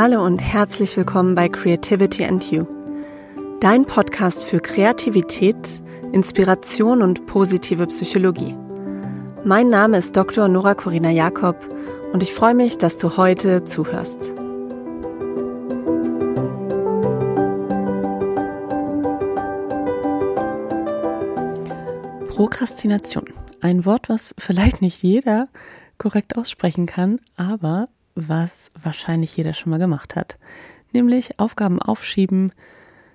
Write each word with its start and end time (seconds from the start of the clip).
Hallo 0.00 0.24
und 0.24 0.38
herzlich 0.40 0.96
willkommen 0.96 1.34
bei 1.34 1.48
Creativity 1.48 2.24
and 2.24 2.52
You, 2.52 2.66
dein 3.58 3.84
Podcast 3.84 4.44
für 4.44 4.60
Kreativität, 4.60 5.82
Inspiration 6.12 7.02
und 7.02 7.26
positive 7.26 7.84
Psychologie. 7.88 8.54
Mein 9.42 9.70
Name 9.70 9.96
ist 9.96 10.16
Dr. 10.16 10.46
Nora 10.46 10.76
Corina 10.76 11.10
Jakob 11.10 11.56
und 12.12 12.22
ich 12.22 12.32
freue 12.32 12.54
mich, 12.54 12.78
dass 12.78 12.96
du 12.96 13.16
heute 13.16 13.64
zuhörst. 13.64 14.20
Prokrastination. 22.28 23.24
Ein 23.60 23.84
Wort, 23.84 24.08
was 24.08 24.32
vielleicht 24.38 24.80
nicht 24.80 25.02
jeder 25.02 25.48
korrekt 25.98 26.36
aussprechen 26.36 26.86
kann, 26.86 27.20
aber 27.36 27.88
was 28.26 28.70
wahrscheinlich 28.80 29.36
jeder 29.36 29.52
schon 29.52 29.70
mal 29.70 29.78
gemacht 29.78 30.16
hat. 30.16 30.38
Nämlich 30.92 31.38
Aufgaben 31.38 31.80
aufschieben, 31.80 32.50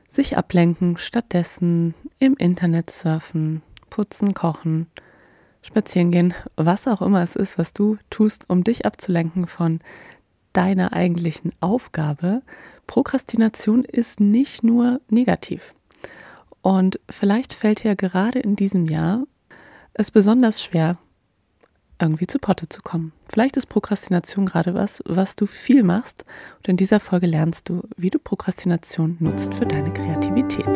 sich 0.10 0.38
ablenken, 0.38 0.98
stattdessen 0.98 1.96
im 2.20 2.36
Internet 2.36 2.92
surfen, 2.92 3.64
putzen, 3.90 4.34
kochen, 4.34 4.88
spazieren 5.62 6.12
gehen, 6.12 6.34
was 6.56 6.88
auch 6.88 7.02
immer 7.02 7.22
es 7.22 7.36
ist, 7.36 7.58
was 7.58 7.74
du 7.74 7.98
tust, 8.10 8.50
um 8.50 8.64
dich 8.64 8.86
abzulenken 8.86 9.48
von 9.48 9.80
deiner 10.52 10.94
eigentlichen 10.94 11.52
Aufgabe. 11.60 12.42
Prokrastination 12.86 13.84
ist 13.84 14.20
nicht 14.20 14.64
nur 14.64 15.02
negativ. 15.10 15.74
Und 16.62 17.00
vielleicht 17.10 17.54
fällt 17.54 17.84
dir 17.84 17.96
gerade 17.96 18.40
in 18.40 18.56
diesem 18.56 18.86
Jahr 18.86 19.24
es 19.94 20.12
besonders 20.12 20.64
schwer, 20.64 20.98
irgendwie 22.04 22.28
zu 22.28 22.38
Potte 22.38 22.70
zu 22.70 22.82
kommen. 22.82 23.14
Vielleicht 23.32 23.58
ist 23.58 23.68
Prokrastination 23.68 24.46
gerade 24.46 24.74
was, 24.74 25.02
was 25.06 25.36
du 25.36 25.46
viel 25.46 25.84
machst 25.84 26.26
und 26.58 26.68
in 26.68 26.78
dieser 26.78 27.00
Folge 27.00 27.28
lernst 27.28 27.70
du, 27.70 27.82
wie 27.98 28.10
du 28.10 28.20
Prokrastination 28.20 29.18
nutzt 29.20 29.54
für 29.54 29.66
deine 29.66 29.92
Kreativität. 29.92 30.68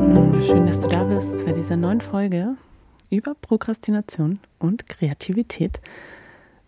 Hm, 0.00 0.42
schön, 0.42 0.66
dass 0.66 0.80
du 0.80 0.88
da 0.88 1.04
bist 1.04 1.44
bei 1.46 1.52
dieser 1.52 1.76
neuen 1.76 2.00
Folge 2.00 2.56
über 3.10 3.34
Prokrastination 3.34 4.40
und 4.58 4.88
Kreativität. 4.88 5.80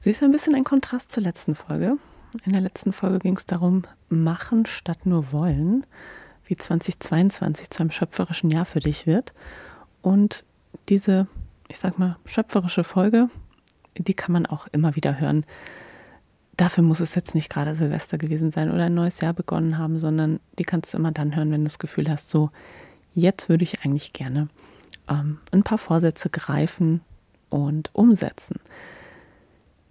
Sie 0.00 0.10
ist 0.10 0.22
ein 0.22 0.30
bisschen 0.30 0.54
ein 0.54 0.64
Kontrast 0.64 1.10
zur 1.10 1.24
letzten 1.24 1.56
Folge. 1.56 1.96
In 2.44 2.52
der 2.52 2.60
letzten 2.60 2.92
Folge 2.92 3.18
ging 3.18 3.36
es 3.36 3.46
darum, 3.46 3.82
machen 4.08 4.64
statt 4.64 5.06
nur 5.06 5.32
wollen, 5.32 5.84
wie 6.44 6.56
2022 6.56 7.70
zu 7.70 7.80
einem 7.80 7.90
schöpferischen 7.90 8.50
Jahr 8.50 8.64
für 8.64 8.78
dich 8.78 9.06
wird. 9.06 9.32
Und 10.00 10.44
diese, 10.88 11.27
ich 11.68 11.78
sag 11.78 11.98
mal, 11.98 12.16
schöpferische 12.27 12.84
Folge, 12.84 13.28
die 13.96 14.14
kann 14.14 14.32
man 14.32 14.46
auch 14.46 14.68
immer 14.70 14.94
wieder 14.94 15.18
hören. 15.18 15.44
Dafür 16.56 16.84
muss 16.84 17.00
es 17.00 17.16
jetzt 17.16 17.34
nicht 17.34 17.50
gerade 17.50 17.74
Silvester 17.74 18.18
gewesen 18.18 18.52
sein 18.52 18.70
oder 18.70 18.84
ein 18.84 18.94
neues 18.94 19.20
Jahr 19.20 19.33
begonnen 19.33 19.78
haben, 19.78 19.98
sondern 19.98 20.38
die 20.58 20.64
kannst 20.64 20.94
du 20.94 20.98
immer 20.98 21.10
dann 21.10 21.34
hören, 21.34 21.50
wenn 21.50 21.62
du 21.62 21.66
das 21.66 21.80
Gefühl 21.80 22.08
hast, 22.08 22.30
so, 22.30 22.50
jetzt 23.14 23.48
würde 23.48 23.64
ich 23.64 23.84
eigentlich 23.84 24.12
gerne 24.12 24.48
ähm, 25.08 25.38
ein 25.50 25.64
paar 25.64 25.78
Vorsätze 25.78 26.30
greifen 26.30 27.00
und 27.48 27.90
umsetzen. 27.94 28.60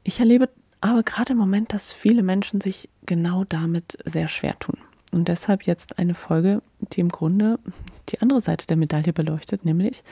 Ich 0.07 0.21
erlebe 0.21 0.47
aber 0.79 1.03
gerade 1.03 1.33
im 1.33 1.37
Moment, 1.37 1.73
dass 1.73 1.91
viele 1.91 2.23
Menschen 2.23 2.61
sich 2.61 2.87
genau 3.05 3.43
damit 3.43 3.97
sehr 4.05 4.29
schwer 4.29 4.57
tun. 4.57 4.77
Und 5.11 5.27
deshalb 5.27 5.63
jetzt 5.63 5.99
eine 5.99 6.13
Folge, 6.13 6.61
die 6.79 7.01
im 7.01 7.09
Grunde 7.09 7.59
die 8.07 8.21
andere 8.21 8.39
Seite 8.39 8.67
der 8.67 8.77
Medaille 8.77 9.11
beleuchtet, 9.11 9.65
nämlich 9.65 10.05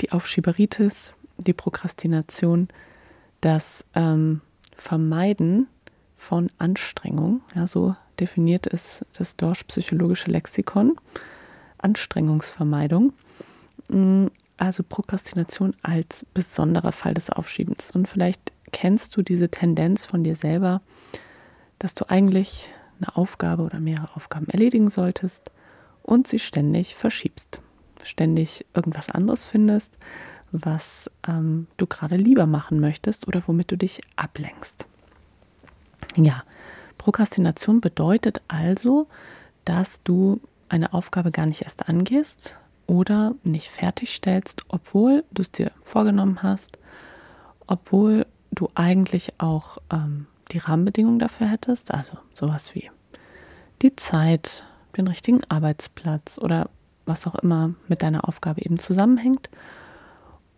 die 0.00 0.12
Aufschieberitis, 0.12 1.12
die 1.38 1.54
Prokrastination, 1.54 2.68
das 3.40 3.84
ähm, 3.96 4.42
Vermeiden 4.76 5.66
von 6.14 6.52
Anstrengung. 6.58 7.40
Ja, 7.56 7.66
so 7.66 7.96
definiert 8.20 8.68
es 8.68 9.04
das 9.18 9.34
Dorsch 9.34 9.64
psychologische 9.64 10.30
Lexikon. 10.30 10.94
Anstrengungsvermeidung. 11.78 13.12
Mm, 13.88 14.26
also 14.56 14.84
Prokrastination 14.84 15.74
als 15.82 16.24
besonderer 16.32 16.92
Fall 16.92 17.14
des 17.14 17.28
Aufschiebens. 17.28 17.90
Und 17.90 18.06
vielleicht 18.06 18.52
kennst 18.72 19.16
du 19.16 19.22
diese 19.22 19.50
Tendenz 19.50 20.04
von 20.04 20.24
dir 20.24 20.36
selber, 20.36 20.82
dass 21.78 21.94
du 21.94 22.08
eigentlich 22.08 22.70
eine 23.00 23.16
Aufgabe 23.16 23.62
oder 23.62 23.80
mehrere 23.80 24.16
Aufgaben 24.16 24.48
erledigen 24.48 24.88
solltest 24.88 25.50
und 26.02 26.26
sie 26.26 26.38
ständig 26.38 26.94
verschiebst, 26.94 27.60
ständig 28.02 28.64
irgendwas 28.74 29.10
anderes 29.10 29.44
findest, 29.44 29.98
was 30.52 31.10
ähm, 31.26 31.66
du 31.76 31.86
gerade 31.86 32.16
lieber 32.16 32.46
machen 32.46 32.80
möchtest 32.80 33.28
oder 33.28 33.42
womit 33.46 33.70
du 33.70 33.76
dich 33.76 34.00
ablenkst. 34.16 34.86
Ja, 36.16 36.40
Prokrastination 36.98 37.80
bedeutet 37.80 38.42
also, 38.48 39.08
dass 39.64 40.02
du 40.02 40.40
eine 40.68 40.92
Aufgabe 40.94 41.30
gar 41.30 41.46
nicht 41.46 41.62
erst 41.62 41.88
angehst 41.88 42.58
oder 42.86 43.34
nicht 43.42 43.68
fertigstellst, 43.68 44.62
obwohl 44.68 45.24
du 45.32 45.42
es 45.42 45.50
dir 45.50 45.72
vorgenommen 45.82 46.42
hast, 46.42 46.78
obwohl 47.66 48.26
du 48.56 48.68
eigentlich 48.74 49.34
auch 49.38 49.78
ähm, 49.92 50.26
die 50.50 50.58
Rahmenbedingungen 50.58 51.20
dafür 51.20 51.46
hättest, 51.46 51.94
also 51.94 52.18
sowas 52.34 52.74
wie 52.74 52.90
die 53.82 53.94
Zeit, 53.94 54.66
den 54.96 55.06
richtigen 55.06 55.44
Arbeitsplatz 55.48 56.38
oder 56.38 56.70
was 57.04 57.26
auch 57.26 57.36
immer 57.36 57.74
mit 57.86 58.02
deiner 58.02 58.28
Aufgabe 58.28 58.62
eben 58.62 58.78
zusammenhängt. 58.78 59.48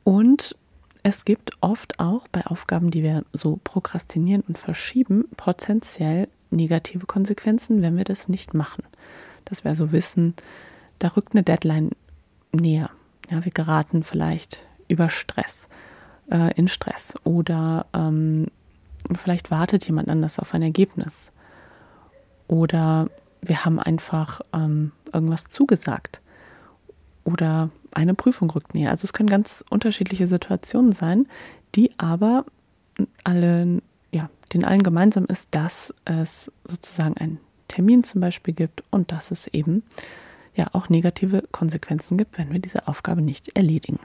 Und 0.04 0.56
es 1.02 1.24
gibt 1.24 1.52
oft 1.60 2.00
auch 2.00 2.28
bei 2.28 2.46
Aufgaben, 2.46 2.90
die 2.90 3.02
wir 3.02 3.24
so 3.32 3.58
prokrastinieren 3.62 4.42
und 4.46 4.58
verschieben, 4.58 5.24
potenziell 5.36 6.28
negative 6.50 7.06
Konsequenzen, 7.06 7.82
wenn 7.82 7.96
wir 7.96 8.04
das 8.04 8.28
nicht 8.28 8.54
machen. 8.54 8.84
Dass 9.44 9.64
wir 9.64 9.74
so 9.74 9.92
wissen, 9.92 10.34
da 10.98 11.08
rückt 11.08 11.34
eine 11.34 11.42
Deadline 11.42 11.90
näher. 12.52 12.90
Ja, 13.30 13.44
wir 13.44 13.52
geraten 13.52 14.02
vielleicht 14.02 14.66
über 14.88 15.10
Stress 15.10 15.68
äh, 16.30 16.52
in 16.54 16.68
Stress 16.68 17.14
oder 17.24 17.86
ähm, 17.94 18.46
vielleicht 19.14 19.50
wartet 19.50 19.86
jemand 19.86 20.08
anders 20.08 20.38
auf 20.38 20.54
ein 20.54 20.62
Ergebnis 20.62 21.32
oder 22.46 23.08
wir 23.40 23.64
haben 23.64 23.78
einfach 23.78 24.40
ähm, 24.52 24.92
irgendwas 25.12 25.44
zugesagt 25.44 26.20
oder 27.24 27.70
eine 27.92 28.14
Prüfung 28.14 28.50
rückt 28.50 28.74
näher. 28.74 28.90
Also 28.90 29.04
es 29.04 29.12
können 29.12 29.28
ganz 29.28 29.64
unterschiedliche 29.70 30.26
Situationen 30.26 30.92
sein, 30.92 31.26
die 31.74 31.90
aber 31.98 32.44
alle, 33.24 33.82
ja, 34.12 34.30
den 34.52 34.64
allen 34.64 34.82
gemeinsam 34.82 35.24
ist, 35.26 35.48
dass 35.52 35.94
es 36.04 36.50
sozusagen 36.64 37.16
einen 37.16 37.38
Termin 37.68 38.02
zum 38.02 38.20
Beispiel 38.20 38.54
gibt 38.54 38.82
und 38.90 39.12
dass 39.12 39.30
es 39.30 39.46
eben 39.48 39.82
ja 40.54 40.66
auch 40.72 40.88
negative 40.88 41.44
Konsequenzen 41.52 42.18
gibt, 42.18 42.38
wenn 42.38 42.52
wir 42.52 42.58
diese 42.58 42.88
Aufgabe 42.88 43.22
nicht 43.22 43.56
erledigen. 43.56 44.00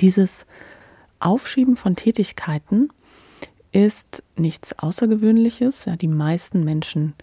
Dieses 0.00 0.46
Aufschieben 1.20 1.76
von 1.76 1.96
Tätigkeiten 1.96 2.88
ist 3.72 4.22
nichts 4.36 4.78
Außergewöhnliches. 4.78 5.86
Ja, 5.86 5.96
die 5.96 6.08
meisten 6.08 6.64
Menschen 6.64 7.14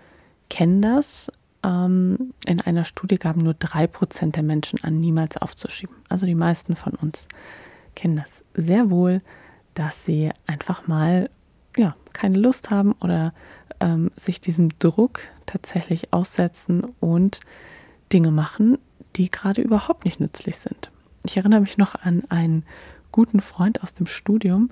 kennen 0.49 0.81
das. 0.81 1.31
Ähm, 1.63 2.33
in 2.45 2.61
einer 2.61 2.85
Studie 2.85 3.17
gaben 3.17 3.41
nur 3.41 3.53
drei 3.53 3.87
Prozent 3.87 4.35
der 4.35 4.43
Menschen 4.43 4.83
an, 4.83 4.99
niemals 4.99 5.37
aufzuschieben. 5.37 5.95
Also 6.07 6.25
die 6.25 6.35
meisten 6.35 6.75
von 6.75 6.93
uns 6.93 7.27
kennen 7.95 8.15
das 8.15 8.43
sehr 8.53 8.89
wohl, 8.89 9.21
dass 9.73 10.05
sie 10.05 10.31
einfach 10.47 10.87
mal 10.87 11.29
ja, 11.77 11.95
keine 12.13 12.37
Lust 12.37 12.69
haben 12.69 12.93
oder 12.93 13.33
ähm, 13.79 14.11
sich 14.15 14.41
diesem 14.41 14.77
Druck 14.79 15.21
tatsächlich 15.45 16.13
aussetzen 16.13 16.83
und 16.99 17.41
Dinge 18.11 18.31
machen, 18.31 18.77
die 19.15 19.29
gerade 19.29 19.61
überhaupt 19.61 20.05
nicht 20.05 20.19
nützlich 20.19 20.57
sind. 20.57 20.91
Ich 21.23 21.37
erinnere 21.37 21.61
mich 21.61 21.77
noch 21.77 21.95
an 21.95 22.23
einen 22.29 22.63
guten 23.11 23.41
Freund 23.41 23.83
aus 23.83 23.93
dem 23.93 24.05
Studium, 24.05 24.69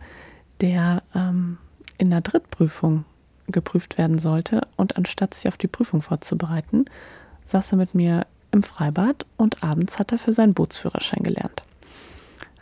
der 0.62 1.04
ähm, 1.14 1.58
in 1.98 2.10
der 2.10 2.22
Drittprüfung 2.22 3.06
geprüft 3.48 3.98
werden 3.98 4.20
sollte 4.20 4.68
und 4.76 4.98
anstatt 4.98 5.34
sich 5.34 5.48
auf 5.48 5.58
die 5.58 5.68
Prüfung 5.68 6.02
vorzubereiten, 6.02 6.86
saß 7.46 7.74
er 7.74 7.78
mit 7.78 7.96
mir 7.96 8.26
im 8.52 8.64
Freibad 8.64 9.26
und 9.38 9.64
abends 9.64 10.00
hat 10.00 10.12
er 10.12 10.20
für 10.20 10.34
seinen 10.34 10.54
Bootsführerschein 10.54 11.24
gelernt. 11.24 11.64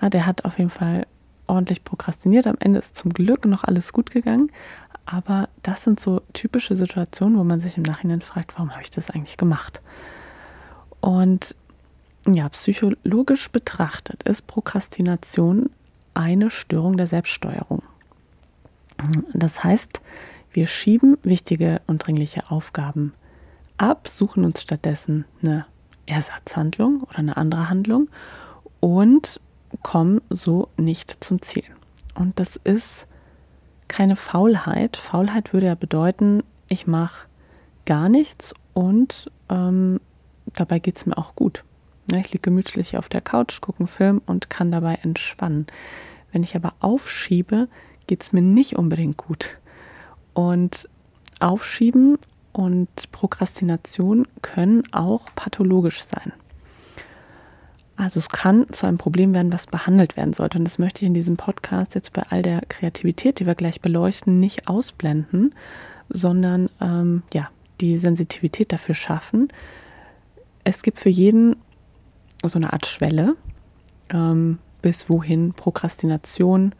Ja, 0.01 0.09
der 0.09 0.25
hat 0.25 0.45
auf 0.45 0.57
jeden 0.57 0.69
Fall 0.69 1.07
ordentlich 1.47 1.83
prokrastiniert. 1.83 2.47
Am 2.47 2.57
Ende 2.59 2.79
ist 2.79 2.95
zum 2.95 3.13
Glück 3.13 3.45
noch 3.45 3.63
alles 3.63 3.93
gut 3.93 4.11
gegangen. 4.11 4.51
Aber 5.05 5.49
das 5.61 5.83
sind 5.83 5.99
so 5.99 6.21
typische 6.33 6.75
Situationen, 6.75 7.37
wo 7.37 7.43
man 7.43 7.61
sich 7.61 7.77
im 7.77 7.83
Nachhinein 7.83 8.21
fragt, 8.21 8.55
warum 8.55 8.71
habe 8.71 8.81
ich 8.81 8.89
das 8.89 9.11
eigentlich 9.11 9.37
gemacht? 9.37 9.81
Und 10.99 11.55
ja, 12.27 12.49
psychologisch 12.49 13.49
betrachtet 13.51 14.23
ist 14.23 14.47
Prokrastination 14.47 15.69
eine 16.13 16.49
Störung 16.49 16.97
der 16.97 17.07
Selbststeuerung. 17.07 17.83
Das 19.33 19.63
heißt, 19.63 20.01
wir 20.51 20.67
schieben 20.67 21.17
wichtige 21.23 21.81
und 21.85 22.05
dringliche 22.05 22.49
Aufgaben 22.49 23.13
ab, 23.77 24.07
suchen 24.07 24.45
uns 24.45 24.61
stattdessen 24.61 25.25
eine 25.43 25.65
Ersatzhandlung 26.05 27.03
oder 27.03 27.19
eine 27.19 27.37
andere 27.37 27.69
Handlung 27.69 28.09
und 28.79 29.41
kommen 29.83 30.21
so 30.29 30.69
nicht 30.77 31.23
zum 31.23 31.41
Ziel. 31.41 31.65
Und 32.13 32.39
das 32.39 32.55
ist 32.55 33.07
keine 33.87 34.15
Faulheit. 34.15 34.97
Faulheit 34.97 35.53
würde 35.53 35.67
ja 35.67 35.75
bedeuten, 35.75 36.43
ich 36.69 36.87
mache 36.87 37.27
gar 37.85 38.09
nichts 38.09 38.53
und 38.73 39.29
ähm, 39.49 39.99
dabei 40.53 40.79
geht 40.79 40.97
es 40.97 41.05
mir 41.05 41.17
auch 41.17 41.35
gut. 41.35 41.63
Ne, 42.07 42.19
ich 42.19 42.31
liege 42.31 42.41
gemütlich 42.41 42.97
auf 42.97 43.09
der 43.09 43.21
Couch, 43.21 43.61
gucke 43.61 43.79
einen 43.79 43.87
Film 43.87 44.21
und 44.25 44.49
kann 44.49 44.71
dabei 44.71 44.99
entspannen. 45.01 45.67
Wenn 46.31 46.43
ich 46.43 46.55
aber 46.55 46.73
aufschiebe, 46.79 47.67
geht 48.07 48.21
es 48.21 48.31
mir 48.31 48.41
nicht 48.41 48.75
unbedingt 48.75 49.17
gut. 49.17 49.57
Und 50.33 50.87
Aufschieben 51.39 52.17
und 52.51 53.11
Prokrastination 53.11 54.27
können 54.41 54.83
auch 54.93 55.27
pathologisch 55.35 56.03
sein. 56.03 56.31
Also 57.97 58.19
es 58.19 58.29
kann 58.29 58.67
zu 58.71 58.85
einem 58.85 58.97
Problem 58.97 59.33
werden, 59.33 59.53
was 59.53 59.67
behandelt 59.67 60.17
werden 60.17 60.33
sollte. 60.33 60.57
Und 60.57 60.65
das 60.65 60.79
möchte 60.79 61.03
ich 61.03 61.07
in 61.07 61.13
diesem 61.13 61.37
Podcast 61.37 61.95
jetzt 61.95 62.13
bei 62.13 62.23
all 62.29 62.41
der 62.41 62.61
Kreativität, 62.67 63.39
die 63.39 63.45
wir 63.45 63.55
gleich 63.55 63.81
beleuchten, 63.81 64.39
nicht 64.39 64.67
ausblenden, 64.67 65.55
sondern 66.09 66.69
ähm, 66.81 67.23
ja, 67.33 67.49
die 67.81 67.97
Sensitivität 67.97 68.71
dafür 68.71 68.95
schaffen. 68.95 69.47
Es 70.63 70.81
gibt 70.81 70.99
für 70.99 71.09
jeden 71.09 71.55
so 72.47 72.59
eine 72.59 72.73
Art 72.73 72.85
Schwelle, 72.85 73.35
ähm, 74.09 74.59
bis 74.81 75.09
wohin 75.09 75.53
Prokrastination 75.53 76.73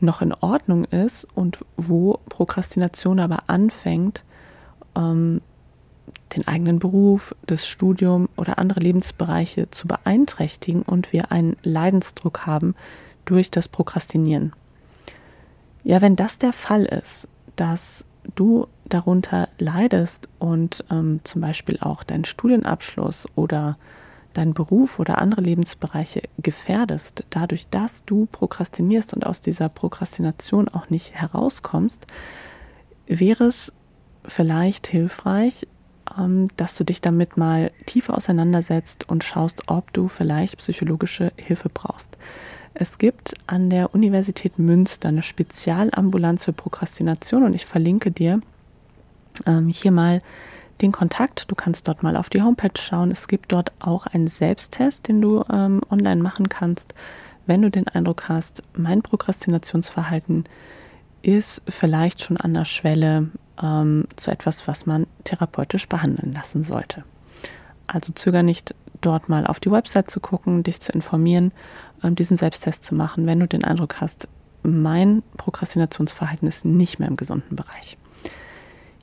noch 0.00 0.22
in 0.22 0.32
Ordnung 0.32 0.84
ist 0.84 1.26
und 1.34 1.64
wo 1.76 2.20
Prokrastination 2.28 3.20
aber 3.20 3.44
anfängt, 3.48 4.24
ähm, 4.96 5.40
den 6.34 6.46
eigenen 6.46 6.78
Beruf, 6.78 7.34
das 7.46 7.66
Studium 7.66 8.28
oder 8.36 8.58
andere 8.58 8.80
Lebensbereiche 8.80 9.70
zu 9.70 9.88
beeinträchtigen 9.88 10.82
und 10.82 11.12
wir 11.12 11.32
einen 11.32 11.56
Leidensdruck 11.62 12.46
haben 12.46 12.74
durch 13.24 13.50
das 13.50 13.68
Prokrastinieren. 13.68 14.52
Ja, 15.84 16.00
wenn 16.02 16.16
das 16.16 16.38
der 16.38 16.52
Fall 16.52 16.84
ist, 16.84 17.28
dass 17.56 18.04
du 18.34 18.66
darunter 18.88 19.48
leidest 19.58 20.28
und 20.38 20.84
ähm, 20.90 21.20
zum 21.24 21.40
Beispiel 21.40 21.78
auch 21.80 22.02
deinen 22.02 22.24
Studienabschluss 22.24 23.26
oder 23.34 23.76
deinen 24.38 24.54
Beruf 24.54 24.98
oder 24.98 25.18
andere 25.18 25.40
Lebensbereiche 25.40 26.22
gefährdest, 26.38 27.24
dadurch, 27.30 27.68
dass 27.68 28.04
du 28.04 28.26
prokrastinierst 28.26 29.12
und 29.12 29.26
aus 29.26 29.40
dieser 29.40 29.68
Prokrastination 29.68 30.68
auch 30.68 30.90
nicht 30.90 31.14
herauskommst, 31.14 32.06
wäre 33.06 33.44
es 33.44 33.72
vielleicht 34.24 34.86
hilfreich, 34.86 35.66
ähm, 36.16 36.48
dass 36.56 36.76
du 36.76 36.84
dich 36.84 37.00
damit 37.00 37.36
mal 37.36 37.72
tiefer 37.86 38.14
auseinandersetzt 38.16 39.08
und 39.08 39.24
schaust, 39.24 39.64
ob 39.66 39.92
du 39.92 40.08
vielleicht 40.08 40.58
psychologische 40.58 41.32
Hilfe 41.36 41.68
brauchst. 41.68 42.16
Es 42.74 42.98
gibt 42.98 43.34
an 43.48 43.70
der 43.70 43.92
Universität 43.92 44.58
Münster 44.58 45.08
eine 45.08 45.24
Spezialambulanz 45.24 46.44
für 46.44 46.52
Prokrastination 46.52 47.42
und 47.42 47.54
ich 47.54 47.66
verlinke 47.66 48.12
dir 48.12 48.40
ähm, 49.46 49.66
hier 49.66 49.90
mal 49.90 50.20
den 50.82 50.92
Kontakt. 50.92 51.50
Du 51.50 51.54
kannst 51.54 51.88
dort 51.88 52.02
mal 52.02 52.16
auf 52.16 52.30
die 52.30 52.42
Homepage 52.42 52.80
schauen. 52.80 53.10
Es 53.10 53.28
gibt 53.28 53.52
dort 53.52 53.72
auch 53.80 54.06
einen 54.06 54.28
Selbsttest, 54.28 55.08
den 55.08 55.20
du 55.20 55.44
ähm, 55.50 55.80
online 55.90 56.22
machen 56.22 56.48
kannst, 56.48 56.94
wenn 57.46 57.62
du 57.62 57.70
den 57.70 57.88
Eindruck 57.88 58.28
hast, 58.28 58.62
mein 58.74 59.00
Prokrastinationsverhalten 59.00 60.44
ist 61.22 61.62
vielleicht 61.66 62.22
schon 62.22 62.36
an 62.36 62.52
der 62.54 62.66
Schwelle 62.66 63.30
ähm, 63.60 64.06
zu 64.16 64.30
etwas, 64.30 64.68
was 64.68 64.86
man 64.86 65.06
therapeutisch 65.24 65.88
behandeln 65.88 66.32
lassen 66.32 66.62
sollte. 66.62 67.04
Also 67.86 68.12
zöger 68.12 68.42
nicht, 68.42 68.74
dort 69.00 69.28
mal 69.28 69.46
auf 69.46 69.60
die 69.60 69.70
Website 69.70 70.10
zu 70.10 70.20
gucken, 70.20 70.62
dich 70.62 70.80
zu 70.80 70.92
informieren, 70.92 71.52
ähm, 72.04 72.14
diesen 72.14 72.36
Selbsttest 72.36 72.84
zu 72.84 72.94
machen, 72.94 73.26
wenn 73.26 73.40
du 73.40 73.48
den 73.48 73.64
Eindruck 73.64 74.00
hast, 74.00 74.28
mein 74.62 75.22
Prokrastinationsverhalten 75.36 76.46
ist 76.46 76.64
nicht 76.64 76.98
mehr 76.98 77.08
im 77.08 77.16
gesunden 77.16 77.56
Bereich. 77.56 77.96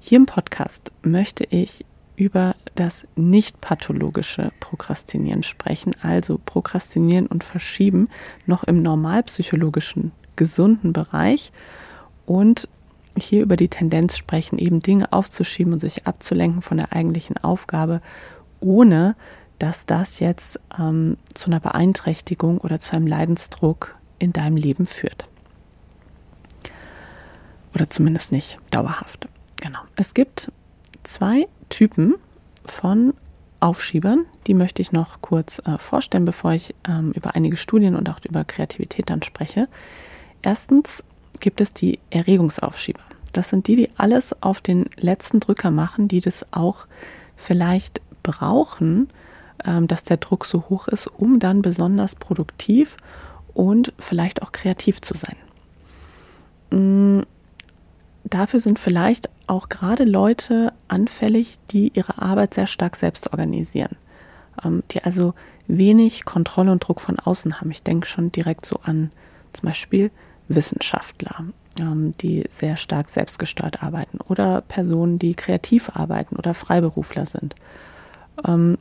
Hier 0.08 0.18
im 0.18 0.28
Podcast 0.28 0.92
möchte 1.02 1.46
ich 1.50 1.84
über 2.16 2.56
das 2.76 3.08
nicht 3.16 3.60
pathologische 3.60 4.52
Prokrastinieren 4.60 5.42
sprechen, 5.42 5.96
also 6.00 6.40
Prokrastinieren 6.46 7.26
und 7.26 7.44
Verschieben 7.44 8.10
noch 8.46 8.66
im 8.66 8.84
normalpsychologischen 8.84 10.12
gesunden 10.36 10.94
Bereich 10.94 11.52
und 12.28 12.70
hier 13.18 13.42
über 13.42 13.56
die 13.56 13.68
Tendenz 13.68 14.16
sprechen, 14.16 14.60
eben 14.60 14.80
Dinge 14.80 15.12
aufzuschieben 15.12 15.74
und 15.74 15.80
sich 15.80 16.06
abzulenken 16.06 16.62
von 16.62 16.78
der 16.78 16.94
eigentlichen 16.94 17.38
Aufgabe, 17.38 18.00
ohne 18.60 19.16
dass 19.58 19.88
das 19.88 20.20
jetzt 20.20 20.60
ähm, 20.78 21.18
zu 21.34 21.50
einer 21.50 21.60
Beeinträchtigung 21.60 22.60
oder 22.60 22.80
zu 22.80 22.96
einem 22.96 23.08
Leidensdruck 23.08 23.96
in 24.20 24.34
deinem 24.34 24.56
Leben 24.56 24.86
führt. 24.86 25.28
Oder 27.74 27.90
zumindest 27.90 28.32
nicht 28.32 28.60
dauerhaft. 28.70 29.30
Genau. 29.66 29.80
Es 29.96 30.14
gibt 30.14 30.52
zwei 31.02 31.48
Typen 31.70 32.14
von 32.66 33.16
Aufschiebern, 33.60 34.26
die 34.46 34.54
möchte 34.54 34.84
ich 34.84 34.92
noch 34.92 35.22
kurz 35.22 35.60
äh, 35.66 35.80
vorstellen, 35.80 36.24
bevor 36.24 36.54
ich 36.54 36.76
ähm, 36.88 37.12
über 37.14 37.34
einige 37.34 37.58
Studien 37.58 37.96
und 37.96 38.08
auch 38.08 38.20
über 38.30 38.44
Kreativität 38.44 39.10
dann 39.10 39.24
spreche. 39.24 39.68
Erstens 40.44 41.04
gibt 41.40 41.62
es 41.62 41.74
die 41.74 41.98
Erregungsaufschieber. 42.12 43.00
Das 43.34 43.50
sind 43.50 43.68
die, 43.68 43.76
die 43.76 43.90
alles 43.98 44.40
auf 44.44 44.62
den 44.62 44.86
letzten 44.98 45.40
Drücker 45.40 45.72
machen, 45.72 46.08
die 46.08 46.22
das 46.22 46.46
auch 46.52 46.86
vielleicht 47.36 48.02
brauchen, 48.22 49.10
ähm, 49.66 49.88
dass 49.88 50.04
der 50.04 50.18
Druck 50.18 50.46
so 50.46 50.66
hoch 50.70 50.88
ist, 50.90 51.08
um 51.08 51.40
dann 51.40 51.64
besonders 51.64 52.14
produktiv 52.14 52.98
und 53.56 53.94
vielleicht 53.98 54.44
auch 54.44 54.52
kreativ 54.52 55.02
zu 55.02 55.16
sein. 55.16 55.38
Mm, 56.70 57.24
dafür 58.26 58.60
sind 58.60 58.78
vielleicht 58.78 59.30
auch 59.48 59.70
gerade 59.70 60.04
Leute 60.04 60.74
anfällig, 60.88 61.56
die 61.72 61.92
ihre 61.94 62.22
Arbeit 62.22 62.54
sehr 62.54 62.68
stark 62.68 62.96
selbst 62.96 63.32
organisieren, 63.32 63.96
ähm, 64.64 64.84
die 64.92 65.04
also 65.04 65.34
wenig 65.68 66.26
Kontrolle 66.26 66.72
und 66.72 66.88
Druck 66.88 67.02
von 67.02 67.20
außen 67.20 67.60
haben. 67.60 67.72
Ich 67.72 67.84
denke 67.84 68.08
schon 68.08 68.32
direkt 68.32 68.66
so 68.66 68.80
an 68.84 69.12
zum 69.54 69.70
Beispiel 69.70 70.12
Wissenschaftler, 70.48 71.46
ähm, 71.80 72.14
die 72.22 72.46
sehr 72.50 72.78
stark 72.78 73.10
selbstgesteuert 73.10 73.84
arbeiten 73.84 74.20
oder 74.28 74.62
Personen, 74.62 75.20
die 75.20 75.34
kreativ 75.34 75.90
arbeiten 75.96 76.36
oder 76.36 76.54
Freiberufler 76.54 77.26
sind. 77.26 77.56
Ähm, 78.46 78.78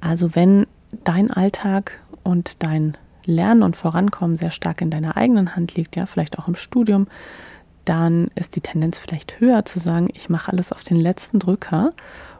also 0.00 0.34
wenn 0.34 0.66
dein 1.04 1.30
Alltag 1.30 2.00
und 2.22 2.62
dein 2.62 2.96
Lernen 3.24 3.62
und 3.62 3.76
Vorankommen 3.76 4.36
sehr 4.36 4.50
stark 4.50 4.80
in 4.80 4.90
deiner 4.90 5.16
eigenen 5.16 5.54
Hand 5.54 5.74
liegt, 5.74 5.96
ja, 5.96 6.06
vielleicht 6.06 6.38
auch 6.38 6.48
im 6.48 6.54
Studium, 6.54 7.06
dann 7.84 8.28
ist 8.34 8.56
die 8.56 8.60
Tendenz 8.60 8.98
vielleicht 8.98 9.40
höher 9.40 9.64
zu 9.64 9.78
sagen, 9.78 10.08
ich 10.12 10.28
mache 10.28 10.52
alles 10.52 10.72
auf 10.72 10.82
den 10.82 10.96
letzten 10.96 11.38
Drücker 11.38 11.92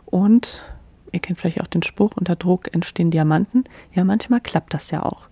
und 0.06 0.62
ihr 1.10 1.20
kennt 1.20 1.38
vielleicht 1.38 1.60
auch 1.60 1.66
den 1.66 1.82
Spruch, 1.82 2.12
unter 2.16 2.36
Druck 2.36 2.72
entstehen 2.74 3.10
Diamanten. 3.10 3.64
Ja, 3.92 4.04
manchmal 4.04 4.40
klappt 4.40 4.74
das 4.74 4.90
ja 4.90 5.02
auch. 5.02 5.28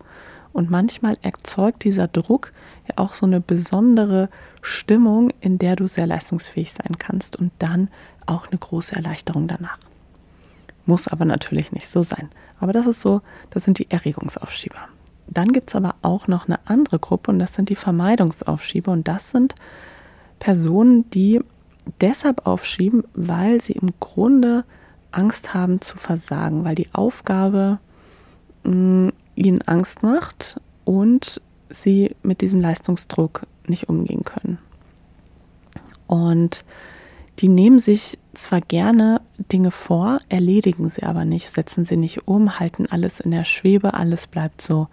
Und 0.52 0.71
manchmal 0.71 1.17
erzeugt 1.23 1.85
dieser 1.85 2.09
Druck 2.09 2.52
ja 2.88 2.95
auch 2.97 3.14
so 3.14 3.25
eine 3.25 3.40
besondere 3.40 4.29
Stimmung, 4.62 5.31
in 5.40 5.59
der 5.59 5.76
du 5.76 5.87
sehr 5.87 6.07
leistungsfähig 6.07 6.73
sein 6.73 6.99
kannst 6.99 7.37
und 7.37 7.52
dann 7.59 7.88
auch 8.26 8.49
eine 8.49 8.59
große 8.59 8.97
Erleichterung 8.97 9.47
danach. 9.47 9.79
Muss 10.87 11.09
aber 11.09 11.25
natürlich 11.25 11.73
nicht 11.73 11.88
so 11.88 12.02
sein. 12.02 12.31
Aber 12.59 12.73
das 12.73 12.87
ist 12.87 13.00
so, 13.00 13.23
das 13.50 13.64
sind 13.64 13.79
die 13.79 13.90
Erregungsaufschieber. 13.90 14.88
Dann 15.29 15.52
gibt 15.52 15.71
es 15.71 15.76
aber 15.76 15.95
auch 16.02 16.26
noch 16.26 16.49
eine 16.49 16.59
andere 16.67 16.99
Gruppe 16.99 17.31
und 17.31 17.38
das 17.38 17.55
sind 17.55 17.69
die 17.69 17.76
Vermeidungsaufschieber 17.76 18.90
und 18.90 19.07
das 19.07 19.31
sind 19.31 19.55
Personen, 20.40 21.09
die 21.11 21.40
deshalb 22.00 22.47
aufschieben, 22.47 23.04
weil 23.14 23.61
sie 23.61 23.75
im 23.75 23.90
Grunde 24.00 24.64
Angst 25.12 25.54
haben 25.54 25.80
zu 25.80 25.97
versagen, 25.97 26.64
weil 26.64 26.75
die 26.75 26.88
Aufgabe 26.92 27.78
mh, 28.64 28.73
mm, 28.73 29.12
ihnen 29.37 29.62
Angst 29.62 30.02
macht 30.02 30.61
und 30.85 31.40
sie 31.68 32.16
mit 32.23 32.40
diesem 32.40 32.61
Leistungsdruck 32.61 33.47
nicht 33.66 33.88
umgehen 33.88 34.25
können. 34.25 34.59
Und 36.06 36.64
die 37.38 37.49
nehmen 37.49 37.78
sich 37.78 38.18
zwar 38.35 38.61
gerne 38.61 39.20
Dinge 39.38 39.70
vor, 39.70 40.18
erledigen 40.28 40.90
sie 40.90 41.04
aber 41.04 41.25
nicht, 41.25 41.50
setzen 41.50 41.85
sie 41.85 41.97
nicht 41.97 42.26
um, 42.28 42.59
halten 42.59 42.87
alles 42.90 43.20
in 43.20 43.30
der 43.30 43.44
Schwebe, 43.44 43.94
alles 43.94 44.26
bleibt 44.26 44.61
so 44.61 44.88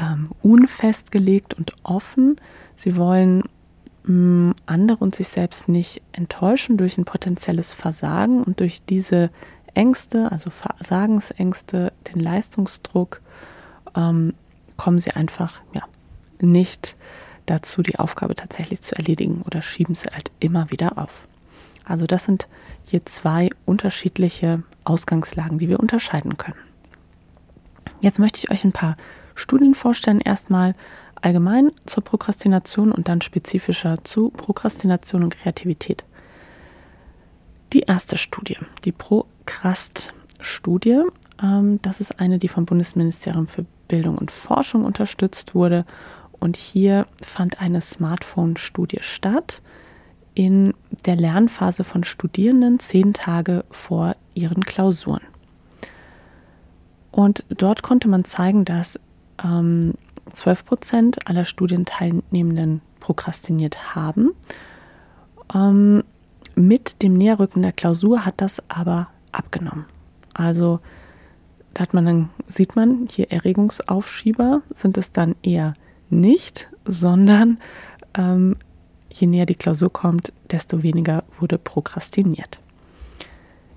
ähm, 0.00 0.30
unfestgelegt 0.42 1.54
und 1.54 1.74
offen. 1.82 2.36
Sie 2.74 2.96
wollen 2.96 3.42
andere 4.08 4.98
und 4.98 5.14
sich 5.14 5.28
selbst 5.28 5.68
nicht 5.68 6.00
enttäuschen 6.12 6.78
durch 6.78 6.96
ein 6.96 7.04
potenzielles 7.04 7.74
Versagen 7.74 8.42
und 8.42 8.60
durch 8.60 8.82
diese 8.82 9.30
Ängste, 9.74 10.32
also 10.32 10.48
Versagensängste, 10.50 11.92
den 12.12 12.20
Leistungsdruck, 12.20 13.20
ähm, 13.94 14.34
kommen 14.78 14.98
sie 14.98 15.10
einfach 15.10 15.60
ja, 15.74 15.82
nicht 16.40 16.96
dazu, 17.44 17.82
die 17.82 17.98
Aufgabe 17.98 18.34
tatsächlich 18.34 18.80
zu 18.80 18.96
erledigen 18.96 19.42
oder 19.44 19.60
schieben 19.60 19.94
sie 19.94 20.08
halt 20.10 20.30
immer 20.40 20.70
wieder 20.70 20.96
auf. 20.96 21.26
Also 21.84 22.06
das 22.06 22.24
sind 22.24 22.48
hier 22.84 23.04
zwei 23.04 23.50
unterschiedliche 23.66 24.62
Ausgangslagen, 24.84 25.58
die 25.58 25.68
wir 25.68 25.80
unterscheiden 25.80 26.38
können. 26.38 26.58
Jetzt 28.00 28.18
möchte 28.18 28.38
ich 28.38 28.50
euch 28.50 28.64
ein 28.64 28.72
paar 28.72 28.96
Studien 29.34 29.74
vorstellen. 29.74 30.20
Erstmal 30.20 30.74
allgemein 31.22 31.72
zur 31.86 32.04
Prokrastination 32.04 32.92
und 32.92 33.08
dann 33.08 33.20
spezifischer 33.20 34.04
zu 34.04 34.30
Prokrastination 34.30 35.24
und 35.24 35.36
Kreativität. 35.36 36.04
Die 37.72 37.80
erste 37.80 38.16
Studie, 38.16 38.56
die 38.84 38.92
Prokrast-Studie, 38.92 41.02
ähm, 41.42 41.80
das 41.82 42.00
ist 42.00 42.20
eine, 42.20 42.38
die 42.38 42.48
vom 42.48 42.64
Bundesministerium 42.64 43.46
für 43.46 43.66
Bildung 43.88 44.18
und 44.18 44.30
Forschung 44.30 44.84
unterstützt 44.84 45.54
wurde. 45.54 45.84
Und 46.38 46.56
hier 46.56 47.06
fand 47.22 47.60
eine 47.60 47.80
Smartphone-Studie 47.80 48.98
statt 49.00 49.62
in 50.34 50.72
der 51.04 51.16
Lernphase 51.16 51.82
von 51.82 52.04
Studierenden 52.04 52.78
zehn 52.78 53.12
Tage 53.12 53.64
vor 53.70 54.14
ihren 54.34 54.64
Klausuren. 54.64 55.22
Und 57.10 57.44
dort 57.48 57.82
konnte 57.82 58.08
man 58.08 58.22
zeigen, 58.22 58.64
dass 58.64 59.00
ähm, 59.42 59.94
12 60.32 60.64
Prozent 60.64 61.28
aller 61.28 61.44
Studienteilnehmenden 61.44 62.80
prokrastiniert 63.00 63.94
haben. 63.94 64.30
Ähm, 65.54 66.02
mit 66.54 67.02
dem 67.02 67.14
Näherrücken 67.14 67.62
der 67.62 67.72
Klausur 67.72 68.24
hat 68.24 68.40
das 68.40 68.62
aber 68.68 69.08
abgenommen. 69.32 69.86
Also 70.34 70.80
da 71.74 71.84
man 71.92 72.06
dann, 72.06 72.30
sieht 72.46 72.74
man 72.74 73.06
hier 73.08 73.30
Erregungsaufschieber, 73.30 74.62
sind 74.74 74.98
es 74.98 75.12
dann 75.12 75.36
eher 75.42 75.74
nicht, 76.10 76.68
sondern 76.84 77.58
ähm, 78.14 78.56
je 79.10 79.26
näher 79.26 79.46
die 79.46 79.54
Klausur 79.54 79.92
kommt, 79.92 80.32
desto 80.50 80.82
weniger 80.82 81.24
wurde 81.38 81.58
prokrastiniert. 81.58 82.60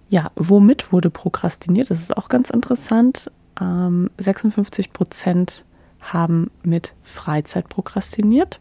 Ja, 0.10 0.31
womit 0.36 0.91
wurde 0.91 1.10
prokrastiniert? 1.10 1.89
Das 1.89 2.00
ist 2.00 2.17
auch 2.17 2.27
ganz 2.27 2.50
interessant. 2.50 3.31
Ähm, 3.60 4.10
56 4.17 4.91
Prozent 4.93 5.63
haben 6.01 6.51
mit 6.63 6.93
Freizeit 7.03 7.70
prokrastiniert. 7.70 8.60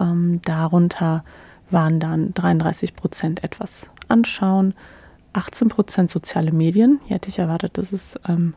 Ähm, 0.00 0.40
darunter 0.44 1.24
waren 1.70 2.00
dann 2.00 2.34
33 2.34 2.94
Prozent 2.94 3.44
etwas 3.44 3.90
anschauen, 4.08 4.74
18 5.32 5.68
Prozent 5.68 6.10
soziale 6.10 6.52
Medien. 6.52 7.00
Hier 7.06 7.14
hätte 7.14 7.28
ich 7.28 7.38
erwartet, 7.38 7.78
dass 7.78 7.92
es 7.92 8.18
ähm, 8.28 8.54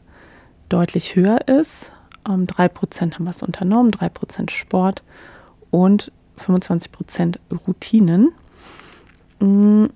deutlich 0.69 1.15
höher 1.15 1.47
ist. 1.47 1.91
Ähm, 2.27 2.47
3 2.47 2.67
Prozent 2.69 3.15
haben 3.15 3.25
was 3.25 3.43
unternommen, 3.43 3.91
3 3.91 4.09
Prozent 4.09 4.51
Sport 4.51 5.03
und 5.71 6.11
25 6.37 6.91
Prozent 6.91 7.39
Routinen. 7.67 8.31
Mhm. 9.39 9.89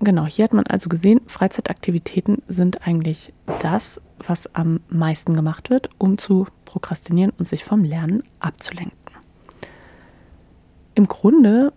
Genau, 0.00 0.26
hier 0.26 0.44
hat 0.44 0.52
man 0.52 0.66
also 0.66 0.88
gesehen, 0.88 1.20
Freizeitaktivitäten 1.26 2.42
sind 2.46 2.86
eigentlich 2.86 3.32
das, 3.60 4.00
was 4.18 4.54
am 4.54 4.80
meisten 4.88 5.34
gemacht 5.34 5.70
wird, 5.70 5.90
um 5.98 6.18
zu 6.18 6.46
prokrastinieren 6.64 7.32
und 7.36 7.48
sich 7.48 7.64
vom 7.64 7.82
Lernen 7.82 8.22
abzulenken. 8.38 8.96
Im 10.94 11.08
Grunde 11.08 11.72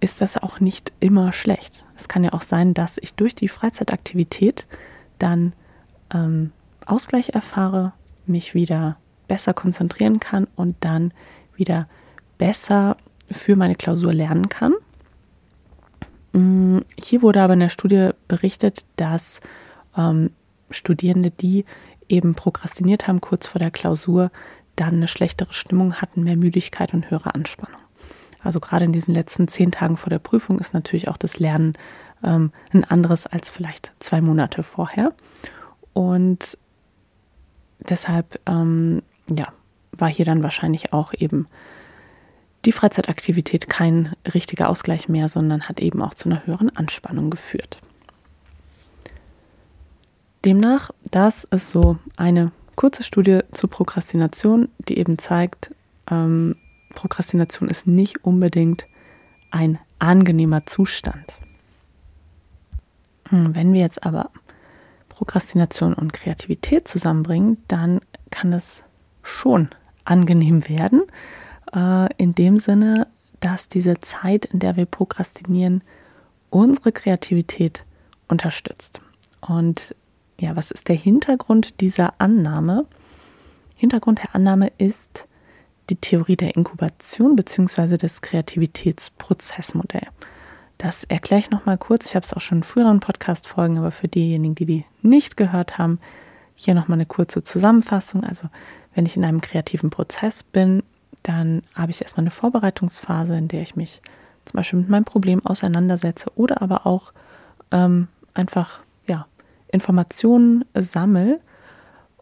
ist 0.00 0.20
das 0.20 0.36
auch 0.36 0.60
nicht 0.60 0.92
immer 1.00 1.32
schlecht. 1.32 1.84
Es 1.96 2.08
kann 2.08 2.24
ja 2.24 2.32
auch 2.32 2.42
sein, 2.42 2.74
dass 2.74 2.98
ich 2.98 3.14
durch 3.14 3.34
die 3.34 3.48
Freizeitaktivität 3.48 4.66
dann 5.18 5.54
ähm, 6.12 6.52
Ausgleich 6.86 7.30
erfahre, 7.30 7.92
mich 8.26 8.54
wieder 8.54 8.98
besser 9.26 9.54
konzentrieren 9.54 10.20
kann 10.20 10.46
und 10.56 10.76
dann 10.80 11.12
wieder 11.56 11.88
besser 12.38 12.96
für 13.30 13.56
meine 13.56 13.74
Klausur 13.74 14.12
lernen 14.12 14.48
kann. 14.48 14.74
Mm, 16.34 16.80
hier 16.98 17.22
wurde 17.22 17.40
aber 17.40 17.54
in 17.54 17.60
der 17.60 17.68
Studie 17.68 18.10
berichtet, 18.28 18.84
dass 18.96 19.40
ähm, 19.96 20.30
Studierende, 20.70 21.30
die 21.30 21.64
eben 22.08 22.34
prokrastiniert 22.34 23.06
haben 23.06 23.20
kurz 23.20 23.46
vor 23.46 23.60
der 23.60 23.70
Klausur, 23.70 24.30
dann 24.76 24.94
eine 24.94 25.08
schlechtere 25.08 25.52
Stimmung 25.52 25.94
hatten, 25.94 26.24
mehr 26.24 26.36
Müdigkeit 26.36 26.92
und 26.92 27.10
höhere 27.10 27.34
Anspannung. 27.34 27.80
Also 28.42 28.60
gerade 28.60 28.84
in 28.84 28.92
diesen 28.92 29.14
letzten 29.14 29.48
zehn 29.48 29.70
Tagen 29.70 29.96
vor 29.96 30.10
der 30.10 30.18
Prüfung 30.18 30.58
ist 30.58 30.74
natürlich 30.74 31.08
auch 31.08 31.16
das 31.16 31.38
Lernen 31.38 31.74
ähm, 32.22 32.50
ein 32.72 32.84
anderes 32.84 33.26
als 33.26 33.48
vielleicht 33.48 33.92
zwei 34.00 34.20
Monate 34.20 34.62
vorher. 34.62 35.14
Und 35.92 36.58
deshalb, 37.78 38.40
ähm, 38.46 39.02
ja, 39.30 39.52
war 39.92 40.08
hier 40.08 40.24
dann 40.24 40.42
wahrscheinlich 40.42 40.92
auch 40.92 41.14
eben 41.16 41.46
die 42.64 42.72
Freizeitaktivität 42.72 43.68
kein 43.68 44.14
richtiger 44.32 44.68
Ausgleich 44.68 45.08
mehr, 45.08 45.28
sondern 45.28 45.68
hat 45.68 45.80
eben 45.80 46.02
auch 46.02 46.14
zu 46.14 46.28
einer 46.28 46.46
höheren 46.46 46.74
Anspannung 46.74 47.30
geführt. 47.30 47.78
Demnach, 50.44 50.90
das 51.10 51.44
ist 51.44 51.70
so 51.70 51.98
eine 52.16 52.52
kurze 52.76 53.02
Studie 53.02 53.40
zur 53.52 53.70
Prokrastination, 53.70 54.68
die 54.78 54.98
eben 54.98 55.18
zeigt, 55.18 55.74
ähm, 56.10 56.56
Prokrastination 56.94 57.68
ist 57.68 57.86
nicht 57.86 58.24
unbedingt 58.24 58.86
ein 59.50 59.78
angenehmer 59.98 60.66
Zustand. 60.66 61.38
Hm, 63.30 63.54
wenn 63.54 63.72
wir 63.72 63.80
jetzt 63.80 64.04
aber 64.04 64.30
Prokrastination 65.08 65.94
und 65.94 66.12
Kreativität 66.12 66.88
zusammenbringen, 66.88 67.58
dann 67.68 68.00
kann 68.30 68.52
es 68.52 68.84
schon 69.22 69.68
angenehm 70.04 70.68
werden 70.68 71.02
äh, 71.74 72.08
in 72.16 72.34
dem 72.34 72.58
Sinne, 72.58 73.06
dass 73.40 73.68
diese 73.68 74.00
Zeit, 74.00 74.44
in 74.46 74.58
der 74.58 74.76
wir 74.76 74.86
prokrastinieren, 74.86 75.82
unsere 76.50 76.92
Kreativität 76.92 77.84
unterstützt. 78.28 79.00
Und 79.40 79.94
ja, 80.38 80.56
was 80.56 80.70
ist 80.70 80.88
der 80.88 80.96
Hintergrund 80.96 81.80
dieser 81.80 82.20
Annahme? 82.20 82.86
Hintergrund 83.76 84.20
der 84.20 84.34
Annahme 84.34 84.72
ist 84.78 85.28
die 85.90 85.96
Theorie 85.96 86.36
der 86.36 86.56
Inkubation 86.56 87.36
bzw. 87.36 87.98
das 87.98 88.22
Kreativitätsprozessmodell. 88.22 90.08
Das 90.78 91.04
erkläre 91.04 91.40
ich 91.40 91.50
nochmal 91.50 91.78
kurz. 91.78 92.06
Ich 92.06 92.16
habe 92.16 92.24
es 92.24 92.32
auch 92.32 92.40
schon 92.40 92.58
in 92.58 92.64
früheren 92.64 93.00
Podcast-Folgen, 93.00 93.78
aber 93.78 93.90
für 93.90 94.08
diejenigen, 94.08 94.54
die 94.54 94.64
die 94.64 94.84
nicht 95.02 95.36
gehört 95.36 95.78
haben, 95.78 95.98
hier 96.54 96.74
nochmal 96.74 96.96
eine 96.96 97.06
kurze 97.06 97.44
Zusammenfassung. 97.44 98.24
Also, 98.24 98.48
wenn 98.94 99.06
ich 99.06 99.16
in 99.16 99.24
einem 99.24 99.40
kreativen 99.40 99.90
Prozess 99.90 100.42
bin, 100.42 100.82
dann 101.24 101.62
habe 101.74 101.90
ich 101.90 102.00
erstmal 102.00 102.22
eine 102.22 102.30
Vorbereitungsphase, 102.30 103.36
in 103.36 103.48
der 103.48 103.62
ich 103.62 103.74
mich 103.74 104.00
zum 104.44 104.58
Beispiel 104.58 104.78
mit 104.78 104.88
meinem 104.90 105.04
Problem 105.04 105.44
auseinandersetze 105.44 106.30
oder 106.36 106.62
aber 106.62 106.86
auch 106.86 107.12
ähm, 107.72 108.08
einfach 108.34 108.82
ja, 109.08 109.26
Informationen 109.68 110.64
sammle. 110.74 111.40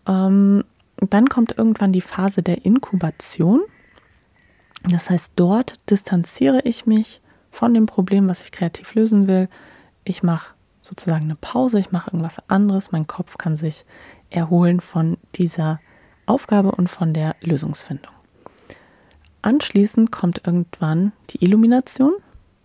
Ähm, 0.06 0.64
dann 0.96 1.28
kommt 1.28 1.58
irgendwann 1.58 1.92
die 1.92 2.00
Phase 2.00 2.42
der 2.42 2.64
Inkubation. 2.64 3.62
Das 4.84 5.10
heißt, 5.10 5.32
dort 5.36 5.90
distanziere 5.90 6.60
ich 6.62 6.86
mich 6.86 7.20
von 7.50 7.74
dem 7.74 7.86
Problem, 7.86 8.28
was 8.28 8.44
ich 8.44 8.52
kreativ 8.52 8.94
lösen 8.94 9.26
will. 9.26 9.48
Ich 10.04 10.22
mache 10.22 10.54
sozusagen 10.80 11.24
eine 11.24 11.36
Pause, 11.36 11.80
ich 11.80 11.90
mache 11.90 12.10
irgendwas 12.10 12.48
anderes. 12.48 12.92
Mein 12.92 13.08
Kopf 13.08 13.36
kann 13.36 13.56
sich 13.56 13.84
erholen 14.30 14.80
von 14.80 15.18
dieser 15.34 15.80
Aufgabe 16.26 16.70
und 16.72 16.88
von 16.88 17.12
der 17.12 17.34
Lösungsfindung. 17.40 18.12
Anschließend 19.42 20.12
kommt 20.12 20.46
irgendwann 20.46 21.12
die 21.30 21.44
Illumination, 21.44 22.12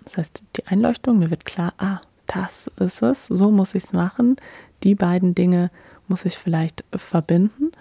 das 0.03 0.17
heißt 0.17 0.43
die 0.55 0.67
Einleuchtung. 0.67 1.19
Mir 1.19 1.31
wird 1.31 1.43
klar, 1.43 1.73
ah, 1.77 1.99
das 2.27 2.67
ist 2.79 3.01
es, 3.01 3.27
so 3.27 3.51
muss 3.51 3.75
ich 3.75 3.83
es 3.85 3.93
machen. 3.93 4.37
Die 4.83 4.95
beiden 4.95 5.33
Dinge 5.33 5.71
muss 6.07 6.25
ich 6.25 6.37
vielleicht 6.37 6.83
verbinden. 6.93 7.71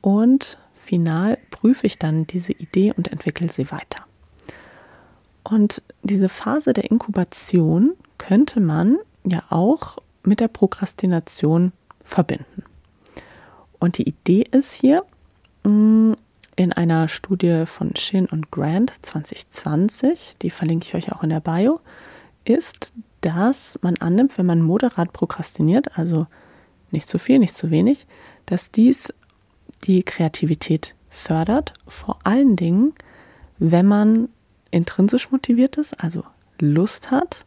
Und 0.00 0.58
final 0.74 1.38
prüfe 1.50 1.86
ich 1.86 1.98
dann 1.98 2.26
diese 2.26 2.52
Idee 2.52 2.92
und 2.96 3.08
entwickle 3.08 3.50
sie 3.50 3.70
weiter. 3.70 4.04
Und 5.44 5.82
diese 6.02 6.28
Phase 6.28 6.72
der 6.72 6.90
Inkubation 6.90 7.94
könnte 8.16 8.60
man 8.60 8.98
ja 9.24 9.42
auch 9.50 9.98
mit 10.22 10.40
der 10.40 10.48
Prokrastination 10.48 11.72
verbinden. 12.02 12.64
Und 13.78 13.98
die 13.98 14.08
Idee 14.08 14.44
ist 14.50 14.74
hier, 14.74 15.04
mm, 15.64 16.12
in 16.58 16.72
einer 16.72 17.06
Studie 17.06 17.66
von 17.66 17.94
Shin 17.94 18.26
und 18.26 18.50
Grant 18.50 18.90
2020, 18.90 20.38
die 20.42 20.50
verlinke 20.50 20.88
ich 20.88 20.94
euch 20.96 21.12
auch 21.12 21.22
in 21.22 21.30
der 21.30 21.38
Bio, 21.38 21.78
ist, 22.44 22.92
dass 23.20 23.78
man 23.82 23.96
annimmt, 23.98 24.36
wenn 24.36 24.46
man 24.46 24.60
moderat 24.60 25.12
prokrastiniert, 25.12 25.96
also 25.96 26.26
nicht 26.90 27.06
zu 27.06 27.20
viel, 27.20 27.38
nicht 27.38 27.56
zu 27.56 27.70
wenig, 27.70 28.08
dass 28.46 28.72
dies 28.72 29.14
die 29.84 30.02
Kreativität 30.02 30.96
fördert, 31.10 31.74
vor 31.86 32.18
allen 32.24 32.56
Dingen, 32.56 32.92
wenn 33.58 33.86
man 33.86 34.28
intrinsisch 34.72 35.30
motiviert 35.30 35.76
ist, 35.76 36.02
also 36.02 36.24
Lust 36.58 37.12
hat, 37.12 37.46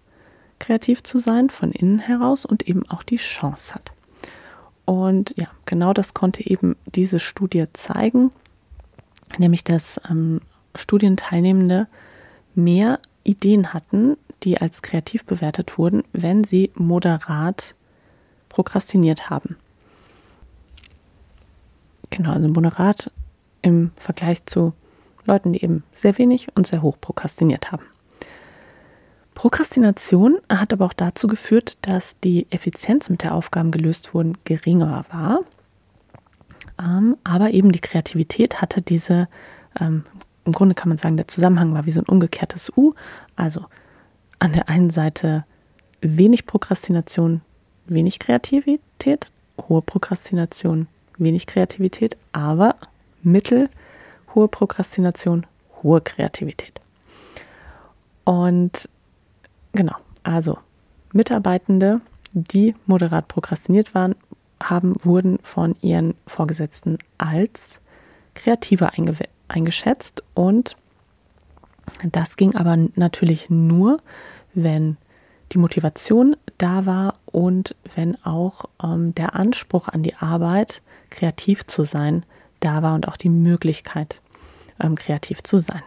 kreativ 0.57 1.03
zu 1.03 1.17
sein, 1.17 1.49
von 1.49 1.73
innen 1.73 1.99
heraus 1.99 2.45
und 2.45 2.65
eben 2.65 2.87
auch 2.87 3.03
die 3.03 3.17
Chance 3.17 3.75
hat. 3.75 3.91
Und 4.85 5.33
ja, 5.35 5.47
genau 5.65 5.91
das 5.91 6.13
konnte 6.13 6.49
eben 6.49 6.77
diese 6.85 7.19
Studie 7.19 7.65
zeigen 7.73 8.31
nämlich 9.39 9.63
dass 9.63 9.99
ähm, 10.09 10.41
Studienteilnehmende 10.75 11.87
mehr 12.55 12.99
Ideen 13.23 13.73
hatten, 13.73 14.17
die 14.43 14.59
als 14.59 14.81
kreativ 14.81 15.25
bewertet 15.25 15.77
wurden, 15.77 16.03
wenn 16.13 16.43
sie 16.43 16.71
moderat 16.75 17.75
prokrastiniert 18.49 19.29
haben. 19.29 19.57
Genau, 22.09 22.31
also 22.31 22.47
moderat 22.47 23.11
im 23.61 23.91
Vergleich 23.95 24.45
zu 24.45 24.73
Leuten, 25.25 25.53
die 25.53 25.63
eben 25.63 25.83
sehr 25.91 26.17
wenig 26.17 26.47
und 26.55 26.67
sehr 26.67 26.81
hoch 26.81 26.97
prokrastiniert 26.99 27.71
haben. 27.71 27.83
Prokrastination 29.33 30.39
hat 30.49 30.73
aber 30.73 30.85
auch 30.85 30.93
dazu 30.93 31.27
geführt, 31.27 31.77
dass 31.81 32.19
die 32.19 32.47
Effizienz, 32.49 33.09
mit 33.09 33.23
der 33.23 33.33
Aufgaben 33.33 33.71
gelöst 33.71 34.13
wurden, 34.13 34.37
geringer 34.43 35.05
war. 35.09 35.39
Ähm, 36.81 37.17
aber 37.23 37.51
eben 37.51 37.71
die 37.71 37.79
Kreativität 37.79 38.61
hatte 38.61 38.81
diese, 38.81 39.27
ähm, 39.79 40.03
im 40.45 40.51
Grunde 40.53 40.75
kann 40.75 40.89
man 40.89 40.97
sagen, 40.97 41.17
der 41.17 41.27
Zusammenhang 41.27 41.73
war 41.73 41.85
wie 41.85 41.91
so 41.91 42.01
ein 42.01 42.07
umgekehrtes 42.07 42.71
U. 42.75 42.93
Also 43.35 43.65
an 44.39 44.53
der 44.53 44.69
einen 44.69 44.89
Seite 44.89 45.45
wenig 46.01 46.45
Prokrastination, 46.45 47.41
wenig 47.85 48.19
Kreativität, 48.19 49.31
hohe 49.67 49.81
Prokrastination, 49.81 50.87
wenig 51.17 51.45
Kreativität, 51.45 52.17
aber 52.31 52.75
mittel 53.21 53.69
hohe 54.33 54.47
Prokrastination, 54.47 55.45
hohe 55.83 56.01
Kreativität. 56.01 56.81
Und 58.23 58.89
genau, 59.73 59.95
also 60.23 60.57
Mitarbeitende, 61.13 62.01
die 62.33 62.75
moderat 62.85 63.27
prokrastiniert 63.27 63.93
waren, 63.93 64.15
haben, 64.69 64.93
wurden 65.03 65.39
von 65.43 65.75
ihren 65.81 66.15
Vorgesetzten 66.27 66.97
als 67.17 67.79
kreativer 68.33 68.91
eingeschätzt 69.47 70.23
und 70.33 70.75
das 72.03 72.37
ging 72.37 72.55
aber 72.55 72.77
natürlich 72.95 73.49
nur, 73.49 73.97
wenn 74.53 74.97
die 75.51 75.57
Motivation 75.57 76.35
da 76.57 76.85
war 76.85 77.13
und 77.25 77.75
wenn 77.95 78.23
auch 78.23 78.65
ähm, 78.81 79.13
der 79.15 79.35
Anspruch 79.35 79.87
an 79.87 80.03
die 80.03 80.15
Arbeit, 80.15 80.81
kreativ 81.09 81.65
zu 81.67 81.83
sein, 81.83 82.25
da 82.59 82.81
war 82.81 82.95
und 82.95 83.07
auch 83.07 83.17
die 83.17 83.29
Möglichkeit, 83.29 84.21
ähm, 84.79 84.95
kreativ 84.95 85.43
zu 85.43 85.57
sein. 85.57 85.81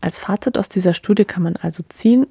Als 0.00 0.18
Fazit 0.18 0.58
aus 0.58 0.68
dieser 0.68 0.94
Studie 0.94 1.24
kann 1.24 1.42
man 1.42 1.56
also 1.56 1.82
ziehen, 1.88 2.26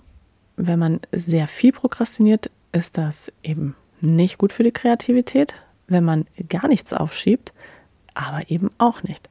wenn 0.58 0.80
man 0.80 1.00
sehr 1.12 1.48
viel 1.48 1.72
prokrastiniert, 1.72 2.52
ist 2.72 2.98
das 2.98 3.32
eben 3.42 3.76
nicht 4.04 4.38
gut 4.38 4.54
für 4.54 4.64
die 4.64 4.72
Kreativität. 4.72 5.54
Wenn 5.88 6.04
man 6.04 6.26
gar 6.50 6.68
nichts 6.68 6.94
aufschiebt, 6.94 7.54
aber 8.14 8.50
eben 8.50 8.70
auch 8.78 9.04
nicht. 9.04 9.30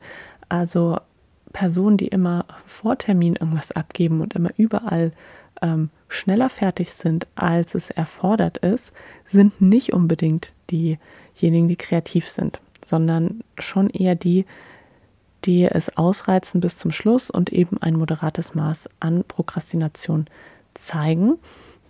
Also 0.48 0.98
Personen, 1.52 1.96
die 1.96 2.08
immer 2.08 2.44
vor 2.64 2.98
Termin 2.98 3.36
irgendwas 3.36 3.72
abgeben 3.72 4.20
und 4.20 4.34
immer 4.34 4.50
überall 4.56 5.12
ähm, 5.60 5.90
schneller 6.08 6.48
fertig 6.48 6.90
sind, 6.90 7.26
als 7.34 7.74
es 7.74 7.90
erfordert 7.90 8.58
ist, 8.58 8.92
sind 9.28 9.60
nicht 9.60 9.92
unbedingt 9.92 10.52
diejenigen, 10.70 11.68
die 11.68 11.76
kreativ 11.76 12.28
sind, 12.28 12.60
sondern 12.84 13.42
schon 13.58 13.88
eher 13.90 14.14
die, 14.14 14.44
die 15.44 15.64
es 15.64 15.96
ausreizen 15.96 16.60
bis 16.60 16.78
zum 16.78 16.90
Schluss 16.90 17.30
und 17.30 17.52
eben 17.52 17.78
ein 17.80 17.96
moderates 17.96 18.54
Maß 18.54 18.88
an 19.00 19.24
Prokrastination 19.26 20.26
zeigen. 20.74 21.34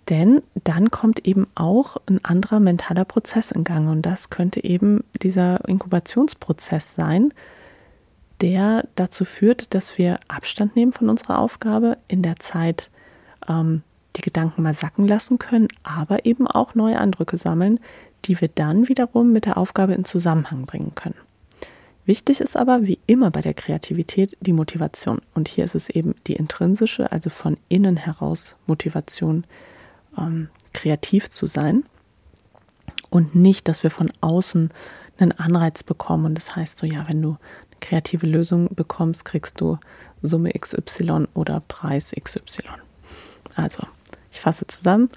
Denn 0.09 0.41
dann 0.63 0.91
kommt 0.91 1.25
eben 1.25 1.47
auch 1.55 1.97
ein 2.07 2.23
anderer 2.25 2.59
mentaler 2.59 3.05
Prozess 3.05 3.51
in 3.51 3.63
Gang. 3.63 3.89
Und 3.89 4.01
das 4.01 4.29
könnte 4.29 4.63
eben 4.63 5.03
dieser 5.21 5.67
Inkubationsprozess 5.67 6.95
sein, 6.95 7.33
der 8.41 8.85
dazu 8.95 9.23
führt, 9.23 9.73
dass 9.73 9.97
wir 9.97 10.19
Abstand 10.27 10.75
nehmen 10.75 10.91
von 10.91 11.09
unserer 11.09 11.39
Aufgabe, 11.39 11.97
in 12.09 12.21
der 12.21 12.37
Zeit 12.37 12.89
ähm, 13.47 13.83
die 14.17 14.21
Gedanken 14.21 14.63
mal 14.63 14.73
sacken 14.73 15.07
lassen 15.07 15.39
können, 15.39 15.69
aber 15.83 16.25
eben 16.25 16.47
auch 16.47 16.75
neue 16.75 16.99
Eindrücke 16.99 17.37
sammeln, 17.37 17.79
die 18.25 18.39
wir 18.39 18.49
dann 18.49 18.89
wiederum 18.89 19.31
mit 19.31 19.45
der 19.45 19.57
Aufgabe 19.57 19.93
in 19.93 20.05
Zusammenhang 20.05 20.65
bringen 20.65 20.93
können. 20.95 21.15
Wichtig 22.05 22.41
ist 22.41 22.57
aber, 22.57 22.85
wie 22.85 22.99
immer 23.07 23.31
bei 23.31 23.41
der 23.41 23.53
Kreativität, 23.53 24.35
die 24.41 24.51
Motivation. 24.51 25.21
Und 25.33 25.47
hier 25.47 25.63
ist 25.63 25.75
es 25.75 25.89
eben 25.89 26.15
die 26.27 26.33
intrinsische, 26.33 27.11
also 27.11 27.29
von 27.29 27.57
innen 27.69 27.95
heraus 27.95 28.57
Motivation, 28.67 29.45
ähm, 30.17 30.49
kreativ 30.73 31.29
zu 31.29 31.47
sein. 31.47 31.83
Und 33.09 33.35
nicht, 33.35 33.67
dass 33.67 33.83
wir 33.83 33.91
von 33.91 34.11
außen 34.21 34.71
einen 35.19 35.31
Anreiz 35.33 35.83
bekommen. 35.83 36.25
Und 36.25 36.35
das 36.35 36.55
heißt 36.55 36.77
so, 36.77 36.85
ja, 36.85 37.05
wenn 37.07 37.21
du 37.21 37.29
eine 37.29 37.79
kreative 37.79 38.25
Lösung 38.25 38.69
bekommst, 38.73 39.25
kriegst 39.25 39.61
du 39.61 39.77
Summe 40.21 40.51
XY 40.51 41.27
oder 41.33 41.61
Preis 41.67 42.13
XY. 42.19 42.63
Also, 43.55 43.85
ich 44.31 44.41
fasse 44.41 44.65
zusammen. 44.67 45.09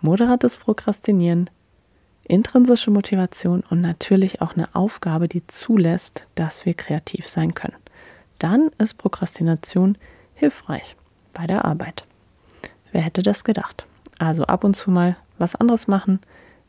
Moderates 0.00 0.56
Prokrastinieren, 0.56 1.48
intrinsische 2.24 2.90
Motivation 2.90 3.62
und 3.68 3.80
natürlich 3.80 4.40
auch 4.40 4.54
eine 4.54 4.74
Aufgabe, 4.74 5.28
die 5.28 5.46
zulässt, 5.46 6.28
dass 6.34 6.66
wir 6.66 6.74
kreativ 6.74 7.28
sein 7.28 7.54
können. 7.54 7.76
Dann 8.38 8.70
ist 8.78 8.94
Prokrastination 8.94 9.96
hilfreich 10.34 10.96
bei 11.32 11.46
der 11.46 11.64
Arbeit. 11.64 12.04
Wer 12.90 13.02
hätte 13.02 13.22
das 13.22 13.44
gedacht? 13.44 13.86
Also 14.22 14.44
ab 14.44 14.62
und 14.62 14.74
zu 14.74 14.92
mal 14.92 15.16
was 15.38 15.56
anderes 15.56 15.88
machen 15.88 16.20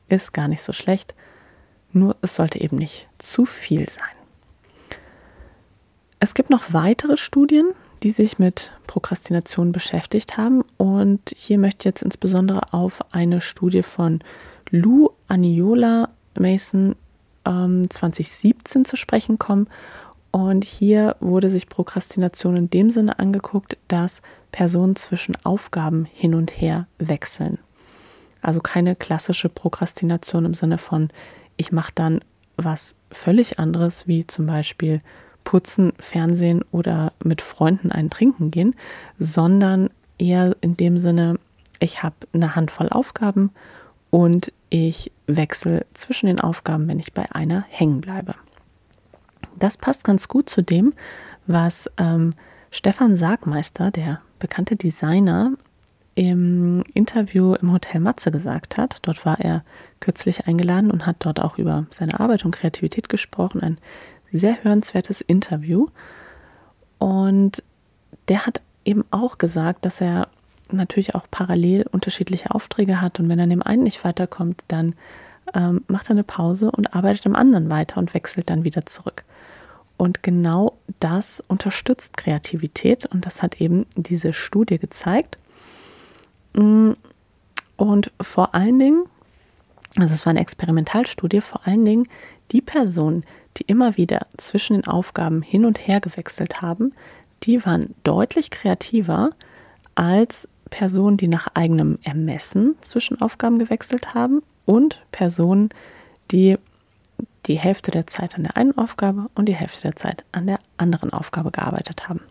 ist 0.09 0.33
gar 0.33 0.47
nicht 0.47 0.63
so 0.63 0.73
schlecht, 0.73 1.13
nur 1.91 2.15
es 2.21 2.35
sollte 2.35 2.59
eben 2.59 2.77
nicht 2.77 3.07
zu 3.19 3.45
viel 3.45 3.87
sein. 3.87 4.97
Es 6.19 6.33
gibt 6.33 6.49
noch 6.49 6.73
weitere 6.73 7.15
Studien, 7.15 7.67
die 8.01 8.09
sich 8.09 8.39
mit 8.39 8.71
Prokrastination 8.87 9.71
beschäftigt 9.71 10.35
haben 10.35 10.63
und 10.77 11.31
hier 11.35 11.59
möchte 11.59 11.81
ich 11.81 11.85
jetzt 11.85 12.01
insbesondere 12.01 12.73
auf 12.73 13.01
eine 13.13 13.39
Studie 13.39 13.83
von 13.83 14.21
Lou 14.71 15.09
Aniola 15.27 16.09
Mason 16.35 16.95
ähm, 17.45 17.87
2017 17.87 18.83
zu 18.83 18.97
sprechen 18.97 19.37
kommen. 19.37 19.67
Und 20.33 20.65
hier 20.65 21.15
wurde 21.19 21.47
sich 21.47 21.69
Prokrastination 21.69 22.57
in 22.57 22.69
dem 22.71 22.89
Sinne 22.89 23.19
angeguckt, 23.19 23.77
dass 23.87 24.23
Personen 24.51 24.95
zwischen 24.95 25.37
Aufgaben 25.45 26.05
hin 26.11 26.33
und 26.33 26.49
her 26.59 26.87
wechseln. 26.97 27.59
Also 28.41 28.59
keine 28.59 28.95
klassische 28.95 29.47
Prokrastination 29.47 30.45
im 30.45 30.55
Sinne 30.55 30.79
von, 30.79 31.09
ich 31.55 31.71
mache 31.71 31.91
dann 31.93 32.19
was 32.57 32.95
völlig 33.11 33.59
anderes, 33.59 34.07
wie 34.07 34.25
zum 34.25 34.47
Beispiel 34.47 35.01
putzen, 35.43 35.93
Fernsehen 35.99 36.65
oder 36.71 37.13
mit 37.23 37.43
Freunden 37.43 37.91
einen 37.91 38.09
trinken 38.09 38.49
gehen, 38.49 38.75
sondern 39.19 39.91
eher 40.17 40.55
in 40.61 40.75
dem 40.75 40.97
Sinne, 40.97 41.37
ich 41.79 42.01
habe 42.01 42.15
eine 42.33 42.55
Handvoll 42.55 42.89
Aufgaben 42.89 43.51
und 44.09 44.51
ich 44.71 45.11
wechsle 45.27 45.85
zwischen 45.93 46.25
den 46.25 46.39
Aufgaben, 46.39 46.87
wenn 46.87 46.97
ich 46.97 47.13
bei 47.13 47.31
einer 47.33 47.65
hängen 47.69 48.01
bleibe. 48.01 48.33
Das 49.57 49.77
passt 49.77 50.03
ganz 50.03 50.27
gut 50.27 50.49
zu 50.49 50.61
dem, 50.61 50.93
was 51.47 51.89
ähm, 51.97 52.31
Stefan 52.71 53.17
Sargmeister, 53.17 53.91
der 53.91 54.21
bekannte 54.39 54.75
Designer, 54.75 55.51
im 56.15 56.83
Interview 56.93 57.55
im 57.55 57.71
Hotel 57.71 57.99
Matze 57.99 58.31
gesagt 58.31 58.77
hat. 58.77 58.97
Dort 59.01 59.25
war 59.25 59.39
er 59.39 59.63
kürzlich 59.99 60.47
eingeladen 60.47 60.91
und 60.91 61.05
hat 61.05 61.17
dort 61.19 61.39
auch 61.39 61.57
über 61.57 61.87
seine 61.89 62.19
Arbeit 62.19 62.45
und 62.45 62.55
Kreativität 62.55 63.09
gesprochen. 63.09 63.61
Ein 63.61 63.77
sehr 64.31 64.63
hörenswertes 64.63 65.21
Interview. 65.21 65.87
Und 66.99 67.63
der 68.27 68.45
hat 68.45 68.61
eben 68.85 69.03
auch 69.11 69.37
gesagt, 69.37 69.85
dass 69.85 70.01
er 70.01 70.27
natürlich 70.71 71.15
auch 71.15 71.25
parallel 71.29 71.85
unterschiedliche 71.91 72.53
Aufträge 72.53 73.01
hat 73.01 73.19
und 73.19 73.29
wenn 73.29 73.39
er 73.39 73.47
dem 73.47 73.61
einen 73.61 73.83
nicht 73.83 74.03
weiterkommt, 74.03 74.63
dann 74.67 74.95
ähm, 75.53 75.83
macht 75.87 76.07
er 76.07 76.11
eine 76.11 76.23
Pause 76.23 76.71
und 76.71 76.95
arbeitet 76.95 77.25
am 77.25 77.35
anderen 77.35 77.69
weiter 77.69 77.97
und 77.97 78.13
wechselt 78.13 78.49
dann 78.49 78.63
wieder 78.63 78.85
zurück. 78.85 79.23
Und 79.97 80.23
genau 80.23 80.77
das 80.99 81.41
unterstützt 81.47 82.17
Kreativität 82.17 83.05
und 83.05 83.25
das 83.25 83.41
hat 83.41 83.61
eben 83.61 83.85
diese 83.95 84.33
Studie 84.33 84.79
gezeigt. 84.79 85.37
Mm, 86.53 86.91
und 87.77 88.11
vor 88.21 88.55
allen 88.55 88.79
Dingen, 88.79 89.03
also 89.97 90.13
es 90.13 90.25
war 90.25 90.31
eine 90.31 90.41
Experimentalstudie, 90.41 91.41
vor 91.41 91.65
allen 91.65 91.85
Dingen 91.85 92.07
die 92.51 92.61
Personen, 92.61 93.23
die 93.57 93.63
immer 93.63 93.97
wieder 93.97 94.27
zwischen 94.37 94.73
den 94.73 94.87
Aufgaben 94.87 95.41
hin 95.41 95.65
und 95.65 95.87
her 95.87 95.99
gewechselt 95.99 96.61
haben, 96.61 96.93
die 97.43 97.65
waren 97.65 97.93
deutlich 98.03 98.49
kreativer 98.51 99.31
als 99.95 100.47
Personen, 100.69 101.17
die 101.17 101.27
nach 101.27 101.49
eigenem 101.53 101.99
Ermessen 102.03 102.75
zwischen 102.81 103.21
Aufgaben 103.21 103.59
gewechselt 103.59 104.13
haben 104.13 104.41
und 104.65 105.01
Personen, 105.11 105.69
die 106.31 106.57
die 107.45 107.57
Hälfte 107.57 107.91
der 107.91 108.07
Zeit 108.07 108.35
an 108.35 108.43
der 108.43 108.57
einen 108.57 108.77
Aufgabe 108.77 109.29
und 109.35 109.47
die 109.47 109.55
Hälfte 109.55 109.83
der 109.83 109.95
Zeit 109.95 110.23
an 110.31 110.47
der 110.47 110.59
anderen 110.77 111.11
Aufgabe 111.11 111.51
gearbeitet 111.51 112.07
haben. 112.07 112.21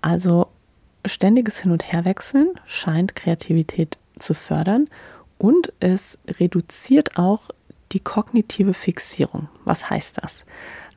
Also 0.00 0.48
ständiges 1.04 1.58
Hin- 1.58 1.72
und 1.72 1.90
Herwechseln 1.90 2.48
scheint 2.66 3.14
Kreativität 3.14 3.96
zu 4.18 4.34
fördern 4.34 4.88
und 5.38 5.72
es 5.80 6.18
reduziert 6.28 7.16
auch 7.18 7.48
die 7.92 8.00
kognitive 8.00 8.74
Fixierung. 8.74 9.48
Was 9.64 9.90
heißt 9.90 10.22
das? 10.22 10.44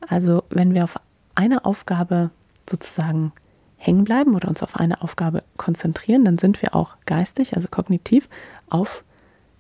Also 0.08 0.44
wenn 0.50 0.74
wir 0.74 0.84
auf 0.84 1.00
eine 1.36 1.66
Aufgabe 1.66 2.32
sozusagen 2.70 3.32
hängen 3.78 4.04
bleiben 4.04 4.36
oder 4.36 4.48
uns 4.48 4.64
auf 4.64 4.78
eine 4.78 5.02
Aufgabe 5.02 5.44
konzentrieren, 5.58 6.26
dann 6.26 6.38
sind 6.38 6.62
wir 6.62 6.76
auch 6.76 6.96
geistig, 7.06 7.56
also 7.56 7.68
kognitiv, 7.68 8.30
auf 8.70 9.04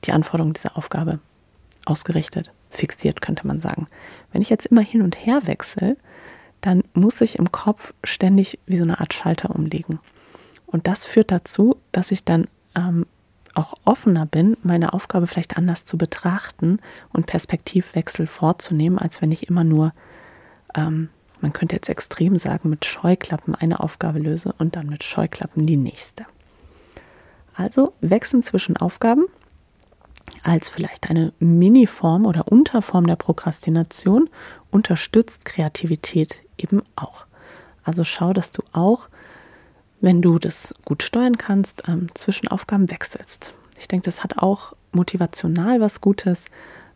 die 0.05 0.11
Anforderungen 0.11 0.53
dieser 0.53 0.77
Aufgabe 0.77 1.19
ausgerichtet, 1.85 2.51
fixiert, 2.69 3.21
könnte 3.21 3.47
man 3.47 3.59
sagen. 3.59 3.87
Wenn 4.31 4.41
ich 4.41 4.49
jetzt 4.49 4.65
immer 4.65 4.81
hin 4.81 5.01
und 5.01 5.25
her 5.25 5.41
wechsle, 5.45 5.97
dann 6.61 6.83
muss 6.93 7.21
ich 7.21 7.37
im 7.37 7.51
Kopf 7.51 7.93
ständig 8.03 8.59
wie 8.65 8.77
so 8.77 8.83
eine 8.83 8.99
Art 8.99 9.13
Schalter 9.13 9.55
umlegen. 9.55 9.99
Und 10.65 10.87
das 10.87 11.05
führt 11.05 11.31
dazu, 11.31 11.77
dass 11.91 12.11
ich 12.11 12.23
dann 12.23 12.47
ähm, 12.75 13.05
auch 13.53 13.75
offener 13.85 14.25
bin, 14.25 14.57
meine 14.63 14.93
Aufgabe 14.93 15.27
vielleicht 15.27 15.57
anders 15.57 15.85
zu 15.85 15.97
betrachten 15.97 16.79
und 17.13 17.25
Perspektivwechsel 17.25 18.27
vorzunehmen, 18.27 18.99
als 18.99 19.21
wenn 19.21 19.31
ich 19.31 19.47
immer 19.47 19.63
nur, 19.63 19.93
ähm, 20.75 21.09
man 21.39 21.53
könnte 21.53 21.75
jetzt 21.75 21.89
extrem 21.89 22.35
sagen, 22.35 22.69
mit 22.69 22.85
Scheuklappen 22.85 23.55
eine 23.55 23.79
Aufgabe 23.79 24.19
löse 24.19 24.53
und 24.57 24.75
dann 24.75 24.87
mit 24.87 25.03
Scheuklappen 25.03 25.65
die 25.65 25.77
nächste. 25.77 26.25
Also 27.53 27.93
wechseln 28.01 28.43
zwischen 28.43 28.75
Aufgaben 28.75 29.25
als 30.43 30.69
vielleicht 30.69 31.09
eine 31.09 31.33
Miniform 31.39 32.25
oder 32.25 32.51
Unterform 32.51 33.07
der 33.07 33.15
Prokrastination 33.15 34.29
unterstützt 34.71 35.45
Kreativität 35.45 36.41
eben 36.57 36.81
auch. 36.95 37.25
Also 37.83 38.03
schau, 38.03 38.33
dass 38.33 38.51
du 38.51 38.61
auch, 38.73 39.07
wenn 40.01 40.21
du 40.21 40.39
das 40.39 40.73
gut 40.85 41.03
steuern 41.03 41.37
kannst, 41.37 41.83
ähm, 41.87 42.07
zwischen 42.13 42.47
Aufgaben 42.47 42.89
wechselst. 42.89 43.53
Ich 43.77 43.87
denke, 43.87 44.05
das 44.05 44.23
hat 44.23 44.37
auch 44.37 44.73
motivational 44.91 45.81
was 45.81 46.01
Gutes, 46.01 46.45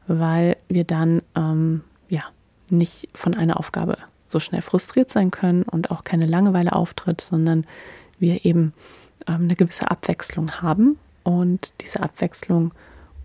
weil 0.08 0.58
wir 0.68 0.84
dann 0.84 1.22
ähm, 1.36 1.84
ja 2.10 2.24
nicht 2.70 3.10
von 3.14 3.36
einer 3.36 3.60
Aufgabe 3.60 3.98
so 4.26 4.40
schnell 4.40 4.62
frustriert 4.62 5.10
sein 5.10 5.32
können 5.32 5.64
und 5.64 5.92
auch 5.92 6.04
keine 6.04 6.26
Langeweile 6.26 6.74
auftritt, 6.74 7.22
sondern 7.22 7.66
wir 8.20 8.46
eben 8.46 8.74
ähm, 9.28 9.44
eine 9.44 9.56
gewisse 9.56 9.90
Abwechslung 9.90 10.62
haben 10.62 10.98
und 11.24 11.74
diese 11.82 12.02
Abwechslung 12.02 12.74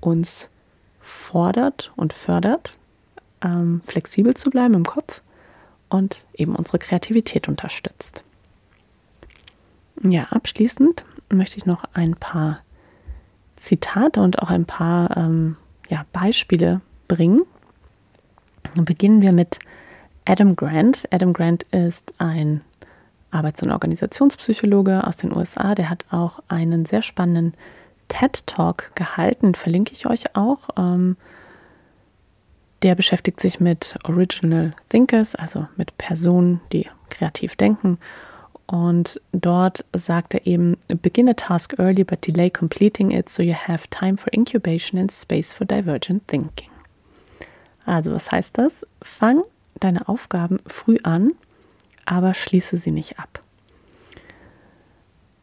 uns 0.05 0.51
fordert 1.01 1.93
und 1.97 2.13
fördert, 2.13 2.79
ähm, 3.43 3.81
flexibel 3.83 4.35
zu 4.35 4.51
bleiben 4.51 4.75
im 4.75 4.85
Kopf 4.85 5.23
und 5.89 6.25
eben 6.35 6.57
unsere 6.57 6.79
Kreativität 6.79 7.49
unterstützt. 7.49 8.25
Ja, 10.03 10.25
abschließend 10.31 11.05
möchte 11.29 11.57
ich 11.57 11.67
noch 11.67 11.85
ein 11.95 12.17
paar 12.17 12.61
Zitate 13.57 14.21
und 14.21 14.41
auch 14.41 14.51
ein 14.51 14.65
paar 14.65 15.17
ähm, 15.17 15.57
ja, 15.89 16.05
Beispiele 16.13 16.81
bringen. 17.09 17.43
Beginnen 18.75 19.23
wir 19.23 19.33
mit 19.33 19.59
Adam 20.25 20.57
Grant. 20.57 21.07
Adam 21.11 21.33
Grant 21.33 21.63
ist 21.65 22.15
ein 22.19 22.63
Arbeits- 23.31 23.63
und 23.63 23.71
Organisationspsychologe 23.71 25.07
aus 25.07 25.19
den 25.19 25.35
USA. 25.35 25.75
Der 25.75 25.91
hat 25.91 26.07
auch 26.11 26.41
einen 26.49 26.87
sehr 26.87 27.03
spannenden 27.03 27.55
TED 28.09 28.47
Talk 28.47 28.93
gehalten, 28.95 29.55
verlinke 29.55 29.93
ich 29.93 30.07
euch 30.07 30.37
auch. 30.37 30.71
Ähm, 30.77 31.17
der 32.83 32.95
beschäftigt 32.95 33.41
sich 33.41 33.61
mit 33.61 33.97
Original 34.05 34.75
Thinkers, 34.91 35.35
also 35.35 35.67
mit 35.77 35.97
Personen, 35.97 36.61
die 36.73 36.87
kreativ 37.09 37.57
denken. 37.57 37.99
Und 38.67 39.21
dort 39.33 39.85
sagt 39.95 40.35
er 40.35 40.47
eben, 40.47 40.77
begin 40.89 41.29
a 41.29 41.35
task 41.35 41.79
early 41.79 42.05
but 42.05 42.27
delay 42.27 42.51
completing 42.51 43.11
it 43.11 43.29
so 43.29 43.43
you 43.43 43.55
have 43.55 43.89
time 43.91 44.17
for 44.17 44.33
incubation 44.33 44.99
and 44.99 45.13
space 45.13 45.53
for 45.53 45.67
divergent 45.67 46.27
thinking. 46.29 46.71
Also 47.85 48.13
was 48.13 48.31
heißt 48.31 48.57
das? 48.57 48.87
Fang 49.03 49.43
deine 49.81 50.09
Aufgaben 50.09 50.59
früh 50.67 50.99
an, 51.03 51.33
aber 52.07 52.35
schließe 52.35 52.79
sie 52.79 52.91
nicht 52.91 53.19
ab. 53.19 53.43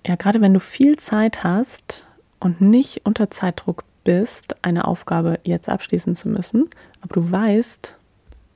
Ja, 0.05 0.15
gerade 0.15 0.41
wenn 0.41 0.53
du 0.53 0.59
viel 0.59 0.97
Zeit 0.97 1.43
hast 1.43 2.07
und 2.41 2.59
nicht 2.59 3.05
unter 3.05 3.31
Zeitdruck 3.31 3.85
bist, 4.03 4.55
eine 4.65 4.85
Aufgabe 4.85 5.39
jetzt 5.43 5.69
abschließen 5.69 6.15
zu 6.15 6.27
müssen, 6.27 6.67
aber 7.01 7.13
du 7.13 7.31
weißt, 7.31 7.97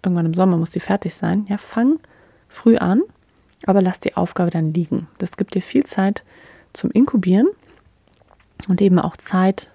irgendwann 0.04 0.26
im 0.26 0.34
Sommer 0.34 0.58
muss 0.58 0.72
die 0.72 0.80
fertig 0.82 1.16
sein, 1.16 1.46
ja, 1.48 1.58
fang 1.58 1.98
früh 2.50 2.76
an, 2.76 3.02
aber 3.66 3.82
lass 3.82 4.00
die 4.00 4.18
Aufgabe 4.18 4.50
dann 4.50 4.74
liegen. 4.74 5.08
Das 5.20 5.38
gibt 5.38 5.54
dir 5.54 5.62
viel 5.62 5.86
Zeit 5.86 6.24
zum 6.74 6.92
Inkubieren 6.92 7.48
und 8.68 8.82
eben 8.82 9.00
auch 9.00 9.16
Zeit 9.18 9.72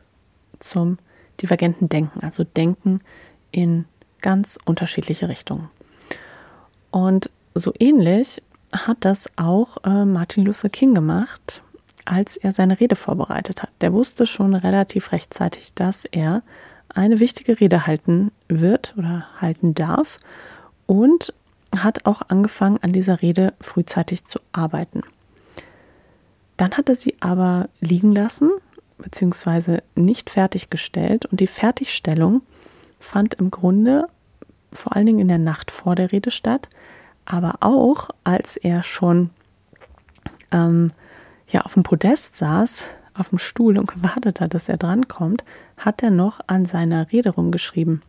zum 0.58 0.98
divergenten 1.40 1.88
Denken, 1.88 2.20
also 2.20 2.44
Denken 2.44 3.00
in 3.52 3.86
ganz 4.20 4.58
unterschiedliche 4.64 5.28
Richtungen. 5.28 5.70
Und 6.90 7.30
so 7.54 7.72
ähnlich 7.78 8.42
hat 8.72 8.98
das 9.00 9.28
auch 9.36 9.78
äh, 9.84 10.04
Martin 10.04 10.44
Luther 10.44 10.68
King 10.68 10.94
gemacht 10.94 11.62
als 12.04 12.36
er 12.36 12.52
seine 12.52 12.80
Rede 12.80 12.96
vorbereitet 12.96 13.62
hat. 13.62 13.70
Der 13.80 13.92
wusste 13.92 14.26
schon 14.26 14.54
relativ 14.54 15.12
rechtzeitig, 15.12 15.74
dass 15.74 16.04
er 16.04 16.42
eine 16.88 17.20
wichtige 17.20 17.60
Rede 17.60 17.86
halten 17.86 18.32
wird 18.48 18.94
oder 18.96 19.26
halten 19.40 19.74
darf 19.74 20.18
und 20.86 21.32
hat 21.78 22.06
auch 22.06 22.22
angefangen, 22.28 22.78
an 22.82 22.92
dieser 22.92 23.22
Rede 23.22 23.52
frühzeitig 23.60 24.24
zu 24.24 24.40
arbeiten. 24.52 25.02
Dann 26.56 26.72
hat 26.72 26.88
er 26.88 26.96
sie 26.96 27.16
aber 27.20 27.68
liegen 27.80 28.12
lassen, 28.12 28.50
beziehungsweise 28.98 29.82
nicht 29.94 30.30
fertiggestellt 30.30 31.26
und 31.26 31.40
die 31.40 31.46
Fertigstellung 31.46 32.42
fand 32.98 33.34
im 33.34 33.50
Grunde 33.50 34.08
vor 34.72 34.94
allen 34.94 35.06
Dingen 35.06 35.20
in 35.20 35.28
der 35.28 35.38
Nacht 35.38 35.70
vor 35.70 35.94
der 35.94 36.12
Rede 36.12 36.30
statt, 36.30 36.68
aber 37.24 37.56
auch 37.60 38.10
als 38.24 38.56
er 38.56 38.82
schon 38.82 39.30
ähm, 40.52 40.90
ja 41.52 41.62
auf 41.62 41.74
dem 41.74 41.82
Podest 41.82 42.36
saß, 42.36 42.86
auf 43.14 43.30
dem 43.30 43.38
Stuhl 43.38 43.78
und 43.78 43.92
gewartet 43.92 44.40
hat, 44.40 44.54
dass 44.54 44.68
er 44.68 44.76
drankommt, 44.76 45.44
hat 45.76 46.02
er 46.02 46.10
noch 46.10 46.40
an 46.46 46.64
seiner 46.64 47.10
Rede 47.12 47.30
rumgeschrieben. 47.30 48.02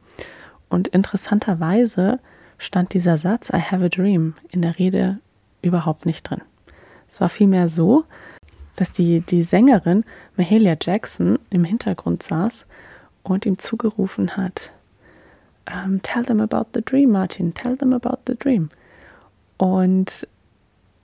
Und 0.69 0.87
interessanterweise 0.87 2.19
stand 2.57 2.93
dieser 2.93 3.17
Satz 3.17 3.49
I 3.49 3.59
have 3.59 3.83
a 3.83 3.89
dream 3.89 4.35
in 4.49 4.61
der 4.61 4.77
Rede 4.77 5.19
überhaupt 5.61 6.05
nicht 6.05 6.23
drin. 6.23 6.41
Es 7.07 7.19
war 7.19 7.29
vielmehr 7.29 7.67
so, 7.67 8.05
dass 8.75 8.91
die, 8.91 9.21
die 9.21 9.43
Sängerin 9.43 10.05
Mahalia 10.37 10.75
Jackson 10.79 11.39
im 11.49 11.65
Hintergrund 11.65 12.23
saß 12.23 12.65
und 13.23 13.45
ihm 13.45 13.57
zugerufen 13.57 14.37
hat, 14.37 14.71
um, 15.67 15.93
ähm, 15.93 16.01
Tell 16.01 16.23
them 16.23 16.39
about 16.39 16.67
the 16.73 16.81
dream, 16.81 17.11
Martin, 17.11 17.53
tell 17.53 17.77
them 17.77 17.93
about 17.93 18.19
the 18.27 18.35
dream. 18.35 18.69
Und 19.57 20.27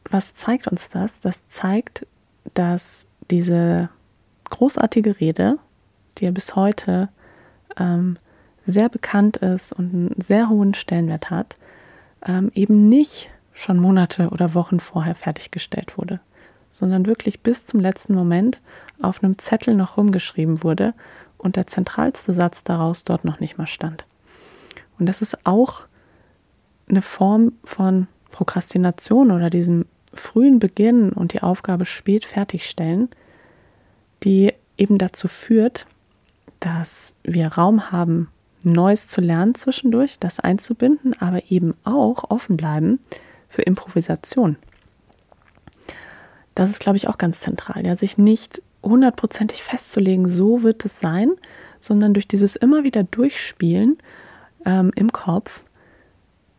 was 0.10 0.34
zeigt 0.34 0.68
uns 0.68 0.90
das? 0.90 1.20
Das 1.20 1.48
zeigt, 1.50 2.08
dass 2.54 3.08
diese 3.30 3.90
großartige 4.50 5.20
Rede, 5.20 5.58
die 6.18 6.26
ja 6.26 6.32
bis 6.32 6.56
heute 6.56 7.10
ähm, 7.78 8.18
sehr 8.66 8.90
bekannt 8.90 9.38
ist 9.38 9.74
und 9.74 9.94
einen 9.94 10.16
sehr 10.22 10.50
hohen 10.50 10.74
Stellenwert 10.74 11.30
hat, 11.30 11.56
ähm, 12.26 12.52
eben 12.54 12.90
nicht 12.90 13.30
schon 13.54 13.80
Monate 13.80 14.30
oder 14.30 14.54
Wochen 14.54 14.80
vorher 14.80 15.16
fertiggestellt 15.16 15.98
wurde, 15.98 16.20
sondern 16.70 17.06
wirklich 17.06 17.42
bis 17.42 17.66
zum 17.66 17.80
letzten 17.80 18.14
Moment 18.14 18.62
auf 19.02 19.24
einem 19.24 19.38
Zettel 19.38 19.76
noch 19.76 19.98
rumgeschrieben 19.98 20.64
wurde 20.64 20.94
und 21.38 21.56
der 21.56 21.68
zentralste 21.68 22.34
Satz 22.34 22.64
daraus 22.64 23.04
dort 23.04 23.26
noch 23.26 23.40
nicht 23.40 23.58
mal 23.58 23.68
stand. 23.68 24.06
Und 25.00 25.08
das 25.08 25.22
ist 25.22 25.46
auch 25.46 25.88
eine 26.90 27.02
Form 27.02 27.54
von 27.64 28.08
Prokrastination 28.32 29.32
oder 29.32 29.50
diesem 29.50 29.86
frühen 30.14 30.60
Beginn 30.60 31.12
und 31.12 31.34
die 31.34 31.42
Aufgabe 31.42 31.86
spät 31.86 32.26
fertigstellen, 32.26 33.10
die 34.24 34.54
eben 34.78 34.98
dazu 34.98 35.28
führt, 35.28 35.86
dass 36.60 37.14
wir 37.24 37.48
Raum 37.48 37.92
haben, 37.92 38.30
Neues 38.64 39.08
zu 39.08 39.22
lernen 39.22 39.56
zwischendurch, 39.56 40.20
das 40.20 40.40
einzubinden, 40.40 41.14
aber 41.20 41.42
eben 41.50 41.76
auch 41.84 42.30
offen 42.30 42.58
bleiben 42.58 43.00
für 43.48 43.62
Improvisation. 43.62 44.58
Das 46.56 46.72
ist, 46.72 46.80
glaube 46.80 46.98
ich, 46.98 47.08
auch 47.08 47.18
ganz 47.18 47.40
zentral, 47.40 47.86
ja, 47.86 47.96
sich 47.96 48.18
nicht 48.18 48.62
hundertprozentig 48.84 49.64
festzulegen, 49.64 50.28
so 50.28 50.64
wird 50.64 50.84
es 50.86 51.00
sein, 51.00 51.32
sondern 51.80 52.14
durch 52.14 52.28
dieses 52.28 52.56
immer 52.56 52.84
wieder 52.84 53.04
Durchspielen 53.04 53.98
ähm, 54.66 54.92
im 54.96 55.12
Kopf 55.12 55.64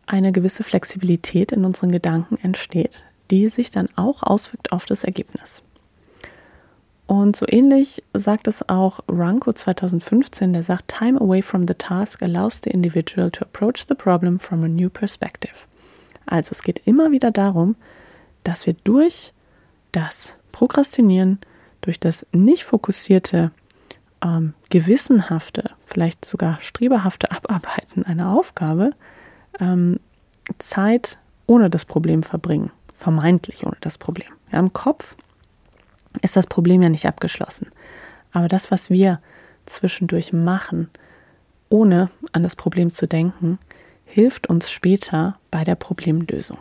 eine 0.06 0.32
gewisse 0.32 0.62
Flexibilität 0.62 1.52
in 1.52 1.64
unseren 1.64 1.92
Gedanken 1.92 2.38
entsteht, 2.38 3.04
die 3.30 3.48
sich 3.48 3.70
dann 3.70 3.88
auch 3.96 4.22
auswirkt 4.22 4.72
auf 4.72 4.86
das 4.86 5.04
Ergebnis. 5.04 5.62
Und 7.06 7.36
so 7.36 7.46
ähnlich 7.48 8.02
sagt 8.12 8.46
es 8.48 8.68
auch 8.68 9.00
Ranko 9.08 9.54
2015, 9.54 10.52
der 10.52 10.62
sagt, 10.62 10.88
Time 10.98 11.18
away 11.18 11.40
from 11.40 11.66
the 11.66 11.72
task 11.72 12.22
allows 12.22 12.60
the 12.62 12.70
individual 12.70 13.30
to 13.30 13.46
approach 13.46 13.86
the 13.88 13.94
problem 13.94 14.38
from 14.38 14.62
a 14.62 14.68
new 14.68 14.90
perspective. 14.90 15.66
Also 16.26 16.52
es 16.52 16.62
geht 16.62 16.86
immer 16.86 17.10
wieder 17.10 17.30
darum, 17.30 17.76
dass 18.44 18.66
wir 18.66 18.74
durch 18.84 19.32
das 19.92 20.36
Prokrastinieren, 20.52 21.38
durch 21.80 21.98
das 21.98 22.26
nicht 22.32 22.64
fokussierte, 22.64 23.52
ähm, 24.22 24.52
gewissenhafte, 24.68 25.70
vielleicht 25.86 26.26
sogar 26.26 26.60
streberhafte 26.60 27.30
Abarbeiten 27.32 28.04
einer 28.04 28.32
Aufgabe 28.36 28.90
ähm, 29.60 29.98
Zeit 30.58 31.18
ohne 31.46 31.70
das 31.70 31.86
Problem 31.86 32.22
verbringen 32.22 32.70
vermeintlich 32.98 33.64
ohne 33.64 33.76
das 33.80 33.96
Problem. 33.96 34.28
Ja, 34.52 34.58
Im 34.58 34.72
Kopf 34.72 35.14
ist 36.20 36.36
das 36.36 36.46
Problem 36.46 36.82
ja 36.82 36.88
nicht 36.88 37.06
abgeschlossen. 37.06 37.68
Aber 38.32 38.48
das, 38.48 38.70
was 38.70 38.90
wir 38.90 39.20
zwischendurch 39.66 40.32
machen, 40.32 40.90
ohne 41.68 42.10
an 42.32 42.42
das 42.42 42.56
Problem 42.56 42.90
zu 42.90 43.06
denken, 43.06 43.58
hilft 44.04 44.48
uns 44.48 44.70
später 44.70 45.38
bei 45.50 45.64
der 45.64 45.76
Problemlösung. 45.76 46.58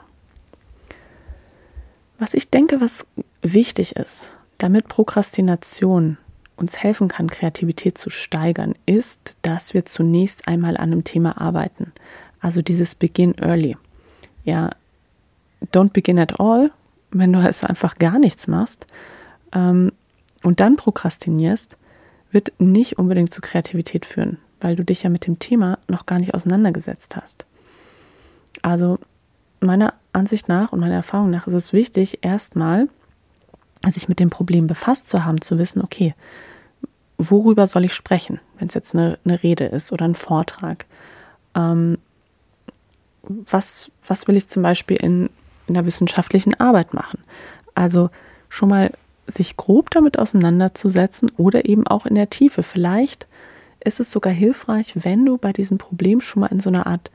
Was 2.20 2.34
ich 2.34 2.50
denke, 2.50 2.82
was 2.82 3.06
wichtig 3.42 3.96
ist, 3.96 4.38
damit 4.58 4.88
Prokrastination 4.88 6.18
uns 6.56 6.80
helfen 6.80 7.08
kann, 7.08 7.30
Kreativität 7.30 7.98
zu 7.98 8.10
steigern, 8.10 8.74
ist, 8.86 9.38
dass 9.44 9.74
wir 9.74 9.86
zunächst 9.86 10.48
einmal 10.48 10.78
an 10.78 10.92
einem 10.92 11.04
Thema 11.04 11.40
arbeiten. 11.40 11.94
Also 12.40 12.62
dieses 12.62 12.96
Begin 12.96 13.36
Early. 13.38 13.78
Ja, 14.44 14.72
don't 15.72 15.94
begin 15.94 16.20
at 16.20 16.40
all, 16.40 16.70
wenn 17.12 17.34
du 17.34 17.40
also 17.40 17.68
einfach 17.68 17.96
gar 17.96 18.20
nichts 18.20 18.48
machst 18.48 18.86
ähm, 19.54 19.92
und 20.44 20.60
dann 20.60 20.76
prokrastinierst, 20.76 21.78
wird 22.32 22.54
nicht 22.60 22.98
unbedingt 22.98 23.34
zu 23.34 23.42
Kreativität 23.42 24.06
führen, 24.06 24.38
weil 24.60 24.76
du 24.76 24.84
dich 24.84 25.04
ja 25.04 25.10
mit 25.10 25.28
dem 25.28 25.40
Thema 25.40 25.80
noch 25.88 26.06
gar 26.06 26.20
nicht 26.20 26.34
auseinandergesetzt 26.34 27.16
hast. 27.16 27.46
Also 28.62 29.00
meiner 29.60 29.94
Ansicht 30.14 30.50
nach 30.50 30.72
und 30.72 30.80
meiner 30.80 30.96
Erfahrung 30.96 31.30
nach 31.30 31.48
ist 31.48 31.54
es 31.54 31.74
wichtig, 31.74 32.20
erstmal 32.22 32.88
sich 33.88 34.10
mit 34.10 34.20
dem 34.20 34.30
Problem 34.30 34.68
befasst 34.68 35.08
zu 35.08 35.24
haben, 35.24 35.42
zu 35.42 35.58
wissen, 35.58 35.82
okay, 35.82 36.14
worüber 37.18 37.68
soll 37.68 37.86
ich 37.86 37.94
sprechen, 37.94 38.40
wenn 38.58 38.68
es 38.68 38.74
jetzt 38.74 38.96
eine, 38.96 39.18
eine, 39.24 39.42
Rede 39.42 39.66
ist 39.66 39.92
oder 39.92 40.06
ein 40.06 40.16
Vortrag? 40.16 40.86
Ähm, 41.56 41.98
was, 43.24 43.92
was 44.06 44.28
will 44.28 44.36
ich 44.36 44.48
zum 44.48 44.64
Beispiel 44.64 44.98
in, 44.98 45.30
in 45.68 45.74
der 45.74 45.86
wissenschaftlichen 45.86 46.54
Arbeit 46.60 46.94
machen? 46.94 47.24
Also 47.76 48.10
schon 48.50 48.70
mal 48.70 48.92
sich 49.28 49.58
grob 49.58 49.92
damit 49.92 50.18
auseinanderzusetzen 50.18 51.32
oder 51.38 51.66
eben 51.66 51.86
auch 51.86 52.06
in 52.06 52.16
der 52.16 52.30
Tiefe. 52.30 52.64
Vielleicht 52.64 53.28
ist 53.84 54.00
es 54.00 54.12
sogar 54.12 54.34
hilfreich, 54.34 54.94
wenn 55.04 55.26
du 55.26 55.38
bei 55.38 55.54
diesem 55.54 55.78
Problem 55.78 56.22
schon 56.22 56.42
mal 56.42 56.48
in 56.48 56.60
so 56.60 56.70
einer 56.70 56.88
Art, 56.88 57.12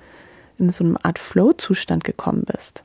in 0.59 0.71
so 0.71 0.85
einer 0.85 1.05
Art 1.05 1.19
Flow-Zustand 1.19 2.05
gekommen 2.05 2.45
bist. 2.45 2.85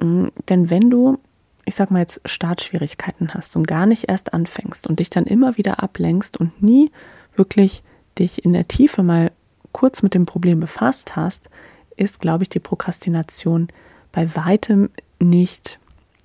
Mm, 0.00 0.26
denn 0.48 0.70
wenn 0.70 0.90
du, 0.90 1.18
ich 1.64 1.74
sag 1.74 1.90
mal 1.90 2.00
jetzt, 2.00 2.20
Startschwierigkeiten 2.24 3.34
hast 3.34 3.56
und 3.56 3.66
gar 3.66 3.86
nicht 3.86 4.08
erst 4.08 4.34
anfängst 4.34 4.86
und 4.86 4.98
dich 5.00 5.10
dann 5.10 5.24
immer 5.24 5.56
wieder 5.56 5.82
ablenkst 5.82 6.36
und 6.36 6.62
nie 6.62 6.90
wirklich 7.36 7.82
dich 8.18 8.44
in 8.44 8.52
der 8.52 8.68
Tiefe 8.68 9.02
mal 9.02 9.30
kurz 9.72 10.02
mit 10.02 10.14
dem 10.14 10.26
Problem 10.26 10.60
befasst 10.60 11.16
hast, 11.16 11.48
ist, 11.96 12.20
glaube 12.20 12.42
ich, 12.42 12.48
die 12.48 12.60
Prokrastination 12.60 13.68
bei 14.12 14.34
weitem 14.34 14.90
nicht 15.18 15.78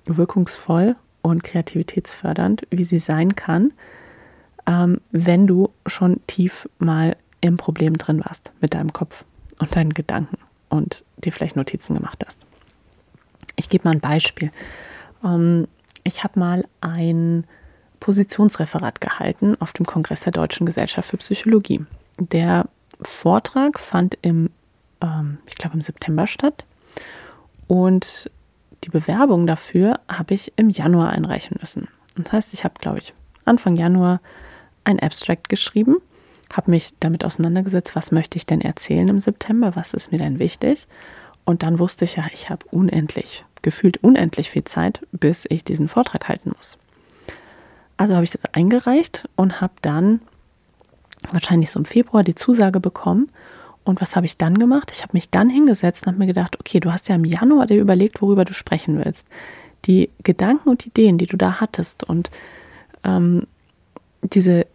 wirkungsvoll 0.06 0.96
und 1.22 1.42
kreativitätsfördernd, 1.42 2.66
wie 2.70 2.84
sie 2.84 2.98
sein 2.98 3.36
kann, 3.36 3.72
ähm, 4.66 5.00
wenn 5.10 5.46
du 5.46 5.70
schon 5.86 6.20
tief 6.26 6.68
mal 6.78 7.16
im 7.40 7.56
Problem 7.56 7.98
drin 7.98 8.24
warst 8.24 8.52
mit 8.60 8.74
deinem 8.74 8.92
Kopf 8.92 9.24
und 9.58 9.74
deinen 9.76 9.94
Gedanken 9.94 10.38
und 10.68 11.04
dir 11.18 11.32
vielleicht 11.32 11.56
Notizen 11.56 11.94
gemacht 11.94 12.24
hast. 12.26 12.46
Ich 13.56 13.68
gebe 13.68 13.84
mal 13.84 13.94
ein 13.94 14.00
Beispiel. 14.00 14.50
Ähm, 15.24 15.66
ich 16.04 16.24
habe 16.24 16.38
mal 16.38 16.64
ein 16.80 17.44
Positionsreferat 18.00 19.00
gehalten 19.00 19.56
auf 19.60 19.72
dem 19.72 19.86
Kongress 19.86 20.20
der 20.20 20.32
Deutschen 20.32 20.66
Gesellschaft 20.66 21.10
für 21.10 21.16
Psychologie. 21.16 21.84
Der 22.18 22.66
Vortrag 23.00 23.78
fand 23.78 24.18
im, 24.22 24.50
ähm, 25.00 25.38
ich 25.46 25.54
glaube, 25.56 25.74
im 25.74 25.80
September 25.80 26.26
statt. 26.26 26.64
Und 27.66 28.30
die 28.84 28.90
Bewerbung 28.90 29.46
dafür 29.46 30.00
habe 30.08 30.34
ich 30.34 30.52
im 30.56 30.70
Januar 30.70 31.10
einreichen 31.10 31.56
müssen. 31.60 31.88
Das 32.16 32.32
heißt, 32.32 32.54
ich 32.54 32.64
habe, 32.64 32.74
glaube 32.80 32.98
ich, 32.98 33.14
Anfang 33.44 33.76
Januar 33.76 34.20
ein 34.84 35.00
Abstract 35.00 35.48
geschrieben, 35.48 35.96
habe 36.52 36.70
mich 36.70 36.90
damit 37.00 37.24
auseinandergesetzt, 37.24 37.96
was 37.96 38.12
möchte 38.12 38.36
ich 38.36 38.46
denn 38.46 38.60
erzählen 38.60 39.08
im 39.08 39.18
September, 39.18 39.74
was 39.74 39.94
ist 39.94 40.12
mir 40.12 40.18
denn 40.18 40.38
wichtig. 40.38 40.86
Und 41.44 41.62
dann 41.62 41.78
wusste 41.78 42.04
ich 42.04 42.16
ja, 42.16 42.24
ich 42.32 42.50
habe 42.50 42.66
unendlich, 42.70 43.44
gefühlt 43.62 44.02
unendlich 44.02 44.50
viel 44.50 44.64
Zeit, 44.64 45.00
bis 45.12 45.46
ich 45.48 45.64
diesen 45.64 45.88
Vortrag 45.88 46.28
halten 46.28 46.52
muss. 46.56 46.78
Also 47.96 48.14
habe 48.14 48.24
ich 48.24 48.30
das 48.30 48.44
eingereicht 48.52 49.28
und 49.36 49.60
habe 49.60 49.74
dann 49.82 50.20
wahrscheinlich 51.32 51.70
so 51.70 51.78
im 51.78 51.84
Februar 51.84 52.22
die 52.22 52.34
Zusage 52.34 52.78
bekommen 52.78 53.30
und 53.86 54.00
was 54.00 54.16
habe 54.16 54.26
ich 54.26 54.36
dann 54.36 54.58
gemacht? 54.58 54.90
Ich 54.92 55.02
habe 55.02 55.12
mich 55.12 55.30
dann 55.30 55.48
hingesetzt 55.48 56.02
und 56.02 56.08
habe 56.08 56.18
mir 56.18 56.26
gedacht, 56.26 56.58
okay, 56.58 56.80
du 56.80 56.92
hast 56.92 57.08
ja 57.08 57.14
im 57.14 57.24
Januar 57.24 57.66
dir 57.66 57.80
überlegt, 57.80 58.20
worüber 58.20 58.44
du 58.44 58.52
sprechen 58.52 58.98
willst. 59.02 59.26
Die 59.84 60.10
Gedanken 60.24 60.68
und 60.68 60.84
Ideen, 60.84 61.18
die 61.18 61.26
du 61.26 61.36
da 61.36 61.60
hattest 61.60 62.02
und 62.02 62.32
ähm, 63.04 63.46
diese 64.22 64.66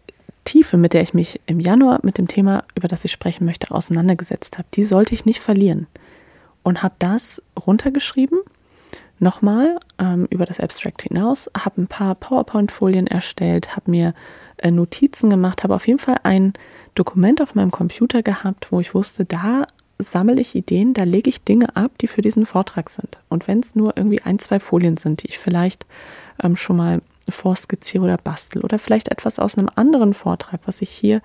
Tiefe, 0.45 0.77
mit 0.77 0.93
der 0.93 1.01
ich 1.01 1.13
mich 1.13 1.41
im 1.45 1.59
Januar 1.59 1.99
mit 2.03 2.17
dem 2.17 2.29
Thema, 2.29 2.63
über 2.73 2.87
das 2.87 3.03
ich 3.03 3.11
sprechen 3.11 3.43
möchte, 3.43 3.71
auseinandergesetzt 3.71 4.57
habe, 4.57 4.67
die 4.73 4.85
sollte 4.85 5.13
ich 5.13 5.25
nicht 5.25 5.41
verlieren. 5.41 5.87
Und 6.63 6.81
habe 6.81 6.95
das 6.99 7.43
runtergeschrieben, 7.67 8.39
nochmal 9.19 9.77
ähm, 9.99 10.25
über 10.29 10.45
das 10.45 10.61
Abstract 10.61 11.01
hinaus, 11.01 11.49
habe 11.57 11.81
ein 11.81 11.87
paar 11.87 12.15
PowerPoint-Folien 12.15 13.07
erstellt, 13.07 13.75
habe 13.75 13.91
mir 13.91 14.13
Notizen 14.69 15.29
gemacht, 15.29 15.63
habe 15.63 15.73
auf 15.73 15.87
jeden 15.87 15.99
Fall 15.99 16.17
ein 16.23 16.53
Dokument 16.93 17.41
auf 17.41 17.55
meinem 17.55 17.71
Computer 17.71 18.21
gehabt, 18.21 18.71
wo 18.71 18.79
ich 18.79 18.93
wusste, 18.93 19.25
da 19.25 19.65
sammle 19.97 20.39
ich 20.39 20.55
Ideen, 20.55 20.93
da 20.93 21.03
lege 21.03 21.29
ich 21.29 21.43
Dinge 21.43 21.75
ab, 21.75 21.91
die 21.99 22.07
für 22.07 22.21
diesen 22.21 22.45
Vortrag 22.45 22.89
sind. 22.89 23.19
Und 23.29 23.47
wenn 23.47 23.59
es 23.59 23.75
nur 23.75 23.97
irgendwie 23.97 24.21
ein, 24.21 24.39
zwei 24.39 24.59
Folien 24.59 24.97
sind, 24.97 25.23
die 25.23 25.27
ich 25.27 25.39
vielleicht 25.39 25.85
ähm, 26.43 26.55
schon 26.55 26.77
mal 26.77 27.01
vorskizziere 27.29 28.03
oder 28.03 28.17
bastel 28.17 28.61
oder 28.61 28.79
vielleicht 28.79 29.09
etwas 29.09 29.39
aus 29.39 29.57
einem 29.57 29.69
anderen 29.75 30.13
Vortrag, 30.13 30.61
was 30.65 30.81
ich 30.81 30.89
hier 30.89 31.21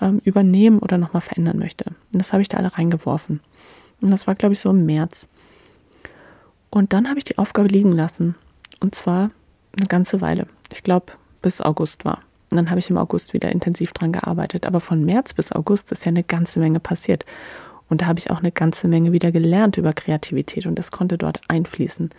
ähm, 0.00 0.20
übernehmen 0.24 0.78
oder 0.78 0.98
nochmal 0.98 1.22
verändern 1.22 1.58
möchte. 1.58 1.86
Und 2.12 2.20
das 2.20 2.32
habe 2.32 2.42
ich 2.42 2.48
da 2.48 2.58
alle 2.58 2.76
reingeworfen. 2.76 3.40
Und 4.00 4.10
das 4.10 4.26
war, 4.26 4.34
glaube 4.34 4.54
ich, 4.54 4.60
so 4.60 4.70
im 4.70 4.86
März. 4.86 5.28
Und 6.70 6.92
dann 6.92 7.08
habe 7.08 7.18
ich 7.18 7.24
die 7.24 7.38
Aufgabe 7.38 7.68
liegen 7.68 7.92
lassen. 7.92 8.34
Und 8.80 8.94
zwar 8.94 9.30
eine 9.76 9.86
ganze 9.88 10.20
Weile. 10.20 10.46
Ich 10.72 10.82
glaube, 10.82 11.12
bis 11.40 11.60
August 11.60 12.04
war. 12.04 12.22
Und 12.50 12.56
dann 12.56 12.70
habe 12.70 12.78
ich 12.78 12.90
im 12.90 12.98
August 12.98 13.32
wieder 13.32 13.50
intensiv 13.50 13.92
dran 13.92 14.12
gearbeitet. 14.12 14.66
Aber 14.66 14.80
von 14.80 15.04
März 15.04 15.34
bis 15.34 15.52
August 15.52 15.90
ist 15.92 16.04
ja 16.04 16.10
eine 16.10 16.22
ganze 16.22 16.60
Menge 16.60 16.80
passiert. 16.80 17.24
Und 17.88 18.00
da 18.00 18.06
habe 18.06 18.18
ich 18.18 18.30
auch 18.30 18.38
eine 18.38 18.52
ganze 18.52 18.88
Menge 18.88 19.12
wieder 19.12 19.32
gelernt 19.32 19.76
über 19.76 19.92
Kreativität 19.92 20.66
und 20.66 20.78
das 20.78 20.90
konnte 20.90 21.18
dort 21.18 21.40
einfließen. 21.48 22.10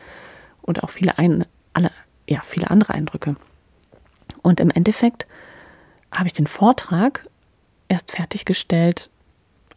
Und 0.61 0.83
auch 0.83 0.89
viele, 0.89 1.17
ein, 1.17 1.45
alle, 1.73 1.91
ja, 2.27 2.41
viele 2.43 2.69
andere 2.69 2.93
Eindrücke. 2.93 3.35
Und 4.41 4.59
im 4.59 4.69
Endeffekt 4.69 5.25
habe 6.11 6.27
ich 6.27 6.33
den 6.33 6.47
Vortrag 6.47 7.27
erst 7.87 8.11
fertiggestellt 8.11 9.09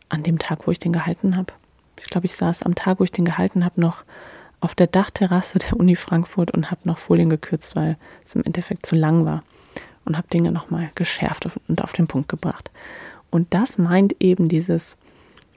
an 0.08 0.22
dem 0.22 0.38
Tag, 0.38 0.66
wo 0.66 0.70
ich 0.70 0.78
den 0.78 0.92
gehalten 0.92 1.37
habe. 1.37 1.52
Ich 2.00 2.06
glaube, 2.06 2.26
ich 2.26 2.34
saß 2.34 2.62
am 2.62 2.74
Tag, 2.74 3.00
wo 3.00 3.04
ich 3.04 3.12
den 3.12 3.24
gehalten 3.24 3.64
habe, 3.64 3.80
noch 3.80 4.04
auf 4.61 4.74
der 4.74 4.87
Dachterrasse 4.87 5.58
der 5.58 5.76
Uni 5.76 5.96
Frankfurt 5.96 6.50
und 6.50 6.70
habe 6.70 6.80
noch 6.84 6.98
Folien 6.98 7.30
gekürzt, 7.30 7.76
weil 7.76 7.96
es 8.24 8.34
im 8.34 8.44
Endeffekt 8.44 8.87
zu 8.87 8.94
lang 8.94 9.24
war 9.24 9.42
und 10.09 10.16
habe 10.16 10.29
Dinge 10.29 10.51
nochmal 10.51 10.90
geschärft 10.94 11.47
und 11.68 11.85
auf 11.85 11.92
den 11.92 12.07
Punkt 12.07 12.29
gebracht. 12.29 12.71
Und 13.31 13.53
das 13.53 13.77
meint 13.77 14.16
eben 14.21 14.49
dieses 14.49 14.97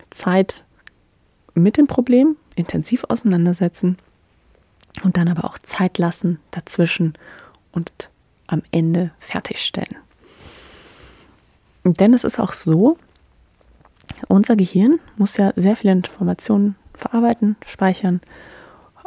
Zeit 0.10 0.66
mit 1.54 1.78
dem 1.78 1.88
Problem 1.88 2.36
intensiv 2.56 3.06
auseinandersetzen 3.08 3.98
und 5.04 5.16
dann 5.16 5.30
aber 5.30 5.46
auch 5.46 5.58
Zeit 5.58 5.98
lassen 5.98 6.40
dazwischen 6.52 7.14
und 7.72 8.10
am 8.48 8.62
Ende 8.72 9.12
fertigstellen. 9.20 9.96
Denn 11.86 12.14
es 12.14 12.26
ist 12.26 12.40
auch 12.40 12.52
so, 12.52 12.98
unser 14.28 14.58
Gehirn 14.58 15.00
muss 15.16 15.38
ja 15.38 15.54
sehr 15.56 15.78
viele 15.78 15.94
Informationen 15.94 16.76
verarbeiten, 16.94 17.56
speichern, 17.66 18.20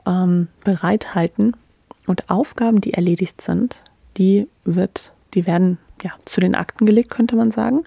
ähm, 0.06 0.48
bereithalten 0.64 1.54
und 2.06 2.30
Aufgaben, 2.30 2.80
die 2.80 2.94
erledigt 2.94 3.42
sind, 3.42 3.84
die 4.16 4.48
wird 4.64 5.13
die 5.34 5.46
werden 5.46 5.78
ja 6.02 6.12
zu 6.24 6.40
den 6.40 6.54
Akten 6.54 6.86
gelegt, 6.86 7.10
könnte 7.10 7.36
man 7.36 7.50
sagen. 7.50 7.84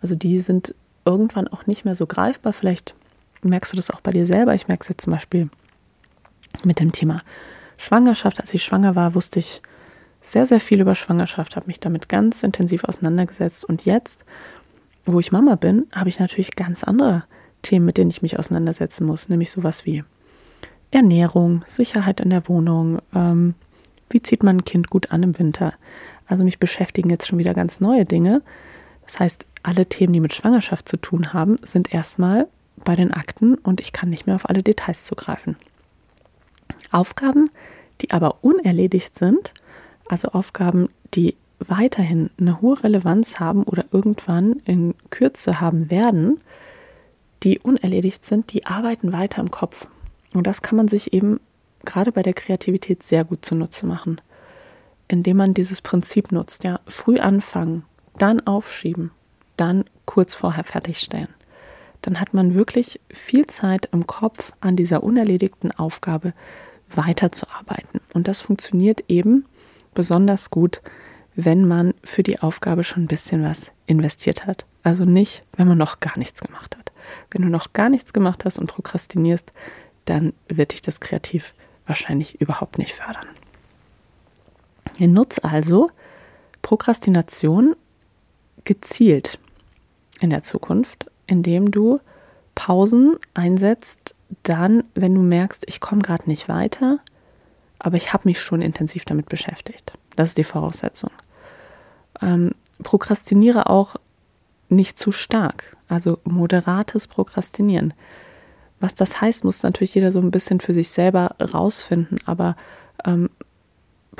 Also 0.00 0.14
die 0.14 0.38
sind 0.40 0.74
irgendwann 1.04 1.48
auch 1.48 1.66
nicht 1.66 1.84
mehr 1.84 1.94
so 1.94 2.06
greifbar. 2.06 2.52
Vielleicht 2.52 2.94
merkst 3.42 3.72
du 3.72 3.76
das 3.76 3.90
auch 3.90 4.00
bei 4.00 4.12
dir 4.12 4.26
selber. 4.26 4.54
Ich 4.54 4.68
merke 4.68 4.82
es 4.82 4.88
jetzt 4.88 5.04
zum 5.04 5.12
Beispiel 5.12 5.48
mit 6.64 6.80
dem 6.80 6.92
Thema 6.92 7.22
Schwangerschaft. 7.76 8.40
Als 8.40 8.54
ich 8.54 8.62
schwanger 8.62 8.94
war, 8.94 9.14
wusste 9.14 9.38
ich 9.38 9.62
sehr, 10.20 10.46
sehr 10.46 10.60
viel 10.60 10.80
über 10.80 10.94
Schwangerschaft, 10.94 11.54
habe 11.54 11.66
mich 11.66 11.80
damit 11.80 12.08
ganz 12.08 12.42
intensiv 12.42 12.84
auseinandergesetzt. 12.84 13.64
Und 13.64 13.84
jetzt, 13.84 14.24
wo 15.04 15.20
ich 15.20 15.32
Mama 15.32 15.56
bin, 15.56 15.86
habe 15.92 16.08
ich 16.08 16.18
natürlich 16.18 16.56
ganz 16.56 16.82
andere 16.82 17.24
Themen, 17.60 17.84
mit 17.84 17.98
denen 17.98 18.10
ich 18.10 18.22
mich 18.22 18.38
auseinandersetzen 18.38 19.06
muss, 19.06 19.28
nämlich 19.28 19.50
sowas 19.50 19.84
wie 19.84 20.02
Ernährung, 20.90 21.62
Sicherheit 21.66 22.20
in 22.20 22.30
der 22.30 22.48
Wohnung, 22.48 23.00
ähm, 23.14 23.54
wie 24.08 24.22
zieht 24.22 24.42
man 24.42 24.58
ein 24.58 24.64
Kind 24.64 24.90
gut 24.90 25.10
an 25.10 25.22
im 25.22 25.38
Winter, 25.38 25.74
also 26.26 26.44
mich 26.44 26.58
beschäftigen 26.58 27.10
jetzt 27.10 27.26
schon 27.26 27.38
wieder 27.38 27.54
ganz 27.54 27.80
neue 27.80 28.04
Dinge. 28.04 28.42
Das 29.04 29.20
heißt, 29.20 29.46
alle 29.62 29.86
Themen, 29.86 30.12
die 30.12 30.20
mit 30.20 30.34
Schwangerschaft 30.34 30.88
zu 30.88 30.96
tun 30.96 31.32
haben, 31.32 31.56
sind 31.62 31.92
erstmal 31.92 32.48
bei 32.76 32.96
den 32.96 33.12
Akten 33.12 33.54
und 33.56 33.80
ich 33.80 33.92
kann 33.92 34.10
nicht 34.10 34.26
mehr 34.26 34.36
auf 34.36 34.48
alle 34.48 34.62
Details 34.62 35.04
zugreifen. 35.04 35.56
Aufgaben, 36.90 37.48
die 38.00 38.10
aber 38.10 38.38
unerledigt 38.42 39.16
sind, 39.16 39.54
also 40.08 40.28
Aufgaben, 40.28 40.88
die 41.14 41.36
weiterhin 41.58 42.30
eine 42.38 42.60
hohe 42.60 42.82
Relevanz 42.82 43.38
haben 43.40 43.62
oder 43.62 43.84
irgendwann 43.92 44.54
in 44.64 44.94
Kürze 45.10 45.60
haben 45.60 45.90
werden, 45.90 46.40
die 47.42 47.58
unerledigt 47.58 48.24
sind, 48.24 48.52
die 48.52 48.66
arbeiten 48.66 49.12
weiter 49.12 49.40
im 49.40 49.50
Kopf. 49.50 49.86
Und 50.32 50.46
das 50.46 50.62
kann 50.62 50.76
man 50.76 50.88
sich 50.88 51.12
eben 51.12 51.40
gerade 51.84 52.12
bei 52.12 52.22
der 52.22 52.34
Kreativität 52.34 53.02
sehr 53.02 53.24
gut 53.24 53.44
zunutze 53.44 53.86
machen, 53.86 54.20
indem 55.14 55.36
man 55.36 55.54
dieses 55.54 55.80
Prinzip 55.80 56.32
nutzt. 56.32 56.64
Ja, 56.64 56.80
früh 56.88 57.20
anfangen, 57.20 57.84
dann 58.18 58.44
aufschieben, 58.44 59.12
dann 59.56 59.84
kurz 60.06 60.34
vorher 60.34 60.64
fertigstellen. 60.64 61.28
Dann 62.02 62.18
hat 62.18 62.34
man 62.34 62.54
wirklich 62.54 63.00
viel 63.10 63.46
Zeit 63.46 63.88
im 63.92 64.08
Kopf 64.08 64.52
an 64.60 64.74
dieser 64.74 65.04
unerledigten 65.04 65.70
Aufgabe 65.70 66.34
weiterzuarbeiten. 66.90 68.00
Und 68.12 68.26
das 68.26 68.40
funktioniert 68.40 69.04
eben 69.06 69.44
besonders 69.94 70.50
gut, 70.50 70.82
wenn 71.36 71.64
man 71.64 71.94
für 72.02 72.24
die 72.24 72.40
Aufgabe 72.40 72.82
schon 72.82 73.04
ein 73.04 73.08
bisschen 73.08 73.44
was 73.44 73.70
investiert 73.86 74.46
hat. 74.46 74.66
Also 74.82 75.04
nicht, 75.04 75.44
wenn 75.56 75.68
man 75.68 75.78
noch 75.78 76.00
gar 76.00 76.18
nichts 76.18 76.40
gemacht 76.40 76.76
hat. 76.76 76.90
Wenn 77.30 77.42
du 77.42 77.48
noch 77.48 77.72
gar 77.72 77.88
nichts 77.88 78.12
gemacht 78.12 78.44
hast 78.44 78.58
und 78.58 78.66
prokrastinierst, 78.66 79.52
dann 80.06 80.32
wird 80.48 80.72
dich 80.72 80.82
das 80.82 80.98
kreativ 80.98 81.54
wahrscheinlich 81.86 82.40
überhaupt 82.40 82.78
nicht 82.78 82.94
fördern. 82.94 83.28
Nutz 84.98 85.38
also 85.42 85.90
Prokrastination 86.62 87.76
gezielt 88.64 89.38
in 90.20 90.30
der 90.30 90.42
Zukunft, 90.42 91.10
indem 91.26 91.70
du 91.70 92.00
Pausen 92.54 93.16
einsetzt, 93.34 94.14
dann, 94.42 94.84
wenn 94.94 95.14
du 95.14 95.20
merkst, 95.20 95.64
ich 95.66 95.80
komme 95.80 96.02
gerade 96.02 96.28
nicht 96.28 96.48
weiter, 96.48 97.00
aber 97.78 97.96
ich 97.96 98.12
habe 98.12 98.28
mich 98.28 98.40
schon 98.40 98.62
intensiv 98.62 99.04
damit 99.04 99.28
beschäftigt. 99.28 99.92
Das 100.16 100.30
ist 100.30 100.38
die 100.38 100.44
Voraussetzung. 100.44 101.10
Ähm, 102.22 102.52
prokrastiniere 102.82 103.68
auch 103.68 103.96
nicht 104.68 104.98
zu 104.98 105.12
stark, 105.12 105.76
also 105.88 106.18
moderates 106.24 107.06
Prokrastinieren. 107.06 107.92
Was 108.80 108.94
das 108.94 109.20
heißt, 109.20 109.44
muss 109.44 109.62
natürlich 109.62 109.94
jeder 109.94 110.12
so 110.12 110.20
ein 110.20 110.30
bisschen 110.30 110.60
für 110.60 110.74
sich 110.74 110.88
selber 110.88 111.36
rausfinden, 111.40 112.18
aber 112.24 112.56
ähm, 113.04 113.30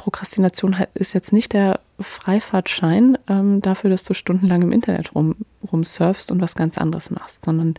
Prokrastination 0.04 0.76
ist 0.92 1.14
jetzt 1.14 1.32
nicht 1.32 1.54
der 1.54 1.80
Freifahrtschein 1.98 3.16
ähm, 3.26 3.62
dafür, 3.62 3.88
dass 3.88 4.04
du 4.04 4.12
stundenlang 4.12 4.60
im 4.60 4.70
Internet 4.70 5.14
rum, 5.14 5.34
rumsurfst 5.72 6.30
und 6.30 6.42
was 6.42 6.54
ganz 6.54 6.76
anderes 6.76 7.10
machst, 7.10 7.42
sondern 7.42 7.72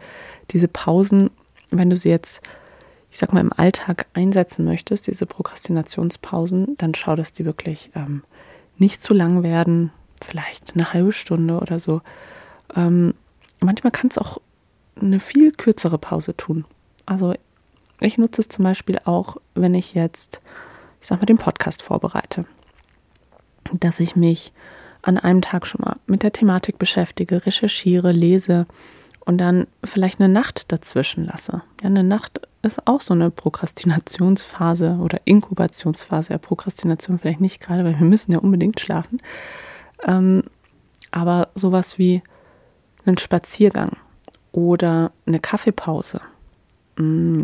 diese 0.50 0.68
Pausen, 0.68 1.30
wenn 1.70 1.92
du 1.92 1.96
sie 1.96 2.10
jetzt, 2.10 2.42
ich 3.12 3.20
sag 3.20 3.32
mal, 3.32 3.42
im 3.42 3.54
Alltag 3.54 4.08
einsetzen 4.16 4.66
möchtest, 4.66 5.06
diese 5.06 5.28
Prokrastinationspausen, 5.28 6.76
dann 6.80 6.96
schau, 6.96 7.16
dass 7.16 7.32
die 7.32 7.46
wirklich 7.46 7.92
ähm, 7.94 8.24
nicht 8.80 9.04
zu 9.04 9.14
lang 9.14 9.44
werden, 9.44 9.92
vielleicht 10.20 10.74
eine 10.74 10.94
halbe 10.94 11.14
Stunde 11.14 11.60
oder 11.60 11.80
so. 11.80 12.02
Ähm, 12.76 13.14
manchmal 13.60 13.92
kann 13.92 14.10
es 14.10 14.18
auch 14.18 14.42
eine 15.00 15.20
viel 15.20 15.52
kürzere 15.52 16.00
Pause 16.00 16.36
tun. 16.36 16.66
Also 17.06 17.36
ich 18.00 18.18
nutze 18.18 18.42
es 18.42 18.50
zum 18.50 18.66
Beispiel 18.66 18.98
auch, 19.06 19.38
wenn 19.54 19.76
ich 19.76 19.94
jetzt, 19.94 20.42
ich 21.06 21.10
sag 21.10 21.20
mal, 21.20 21.28
den 21.28 21.38
Podcast 21.38 21.84
vorbereite. 21.84 22.46
Dass 23.74 24.00
ich 24.00 24.16
mich 24.16 24.52
an 25.04 25.20
einem 25.20 25.44
Tag 25.44 25.68
schon 25.68 25.82
mal 25.86 25.98
mit 26.08 26.24
der 26.24 26.32
Thematik 26.32 26.80
beschäftige, 26.80 27.46
recherchiere, 27.46 28.12
lese 28.12 28.66
und 29.20 29.38
dann 29.38 29.68
vielleicht 29.84 30.20
eine 30.20 30.34
Nacht 30.34 30.72
dazwischen 30.72 31.24
lasse. 31.24 31.62
Ja, 31.84 31.90
eine 31.90 32.04
Nacht 32.04 32.42
ist 32.64 32.88
auch 32.88 33.02
so 33.02 33.14
eine 33.14 33.30
Prokrastinationsphase 33.30 34.98
oder 35.00 35.22
Inkubationsphase. 35.26 36.34
Ja, 36.34 36.40
Prokrastination 36.40 37.20
vielleicht 37.20 37.40
nicht 37.40 37.62
gerade, 37.62 37.86
weil 37.86 38.00
wir 38.00 38.08
müssen 38.08 38.32
ja 38.32 38.40
unbedingt 38.40 38.80
schlafen. 38.80 39.22
Ähm, 40.08 40.42
aber 41.12 41.50
sowas 41.54 42.00
wie 42.00 42.24
einen 43.06 43.20
Spaziergang 43.20 43.92
oder 44.52 45.12
eine 45.28 45.40
Kaffeepause. 45.40 46.20
Mm, 46.98 47.44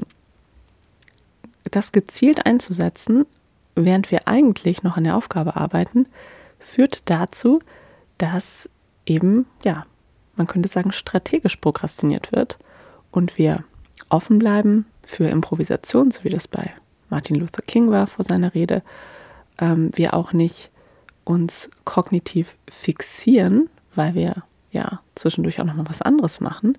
das 1.69 1.91
gezielt 1.91 2.47
einzusetzen, 2.47 3.27
während 3.75 4.11
wir 4.11 4.27
eigentlich 4.27 4.83
noch 4.83 4.97
an 4.97 5.03
der 5.03 5.15
Aufgabe 5.15 5.55
arbeiten, 5.55 6.07
führt 6.59 7.09
dazu, 7.09 7.59
dass 8.17 8.69
eben, 9.05 9.45
ja, 9.63 9.85
man 10.35 10.47
könnte 10.47 10.69
sagen, 10.69 10.91
strategisch 10.91 11.57
prokrastiniert 11.57 12.31
wird 12.31 12.57
und 13.11 13.37
wir 13.37 13.63
offen 14.09 14.39
bleiben 14.39 14.85
für 15.03 15.27
Improvisation, 15.27 16.11
so 16.11 16.23
wie 16.23 16.29
das 16.29 16.47
bei 16.47 16.71
Martin 17.09 17.35
Luther 17.35 17.61
King 17.61 17.91
war 17.91 18.07
vor 18.07 18.25
seiner 18.25 18.53
Rede. 18.53 18.83
Ähm, 19.59 19.91
wir 19.93 20.13
auch 20.13 20.33
nicht 20.33 20.69
uns 21.23 21.69
kognitiv 21.85 22.57
fixieren, 22.69 23.69
weil 23.95 24.15
wir 24.15 24.43
ja 24.71 25.01
zwischendurch 25.15 25.59
auch 25.59 25.65
noch 25.65 25.75
mal 25.75 25.89
was 25.89 26.01
anderes 26.01 26.39
machen. 26.39 26.77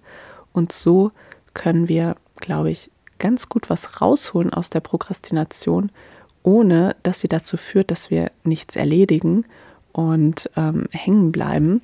Und 0.52 0.72
so 0.72 1.12
können 1.54 1.88
wir, 1.88 2.16
glaube 2.36 2.70
ich, 2.70 2.90
ganz 3.18 3.48
gut 3.48 3.70
was 3.70 4.00
rausholen 4.00 4.52
aus 4.52 4.70
der 4.70 4.80
Prokrastination, 4.80 5.90
ohne 6.42 6.96
dass 7.02 7.20
sie 7.20 7.28
dazu 7.28 7.56
führt, 7.56 7.90
dass 7.90 8.10
wir 8.10 8.30
nichts 8.44 8.76
erledigen 8.76 9.44
und 9.92 10.50
ähm, 10.56 10.88
hängen 10.90 11.32
bleiben 11.32 11.82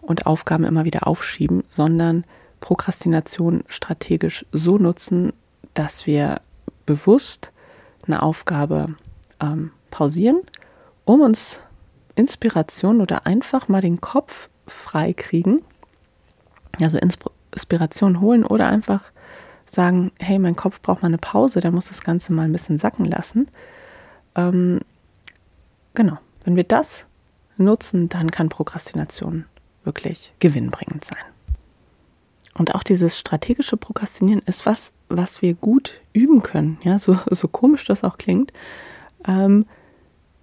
und 0.00 0.26
Aufgaben 0.26 0.64
immer 0.64 0.84
wieder 0.84 1.06
aufschieben, 1.06 1.64
sondern 1.68 2.24
Prokrastination 2.60 3.64
strategisch 3.68 4.44
so 4.52 4.78
nutzen, 4.78 5.32
dass 5.74 6.06
wir 6.06 6.40
bewusst 6.86 7.52
eine 8.06 8.22
Aufgabe 8.22 8.94
ähm, 9.40 9.70
pausieren, 9.90 10.40
um 11.04 11.20
uns 11.20 11.60
Inspiration 12.16 13.00
oder 13.00 13.26
einfach 13.26 13.68
mal 13.68 13.80
den 13.80 14.00
Kopf 14.00 14.48
frei 14.66 15.12
kriegen. 15.12 15.62
Also 16.80 16.98
Inspiration 16.98 18.20
holen 18.20 18.44
oder 18.44 18.66
einfach 18.66 19.12
sagen, 19.66 20.12
hey, 20.18 20.38
mein 20.38 20.56
Kopf 20.56 20.80
braucht 20.80 21.02
mal 21.02 21.08
eine 21.08 21.18
Pause, 21.18 21.60
der 21.60 21.70
muss 21.70 21.88
das 21.88 22.02
Ganze 22.02 22.32
mal 22.32 22.42
ein 22.42 22.52
bisschen 22.52 22.78
sacken 22.78 23.04
lassen. 23.04 23.46
Ähm, 24.34 24.80
genau, 25.94 26.18
wenn 26.44 26.56
wir 26.56 26.64
das 26.64 27.06
nutzen, 27.56 28.08
dann 28.08 28.30
kann 28.30 28.48
Prokrastination 28.48 29.44
wirklich 29.84 30.32
gewinnbringend 30.40 31.04
sein. 31.04 31.18
Und 32.56 32.74
auch 32.74 32.82
dieses 32.82 33.18
strategische 33.18 33.76
Prokrastinieren 33.76 34.42
ist 34.46 34.64
was, 34.64 34.92
was 35.08 35.42
wir 35.42 35.54
gut 35.54 36.00
üben 36.12 36.42
können. 36.42 36.78
Ja, 36.82 36.98
so, 36.98 37.18
so 37.30 37.48
komisch 37.48 37.84
das 37.84 38.04
auch 38.04 38.16
klingt. 38.16 38.52
Ähm, 39.26 39.66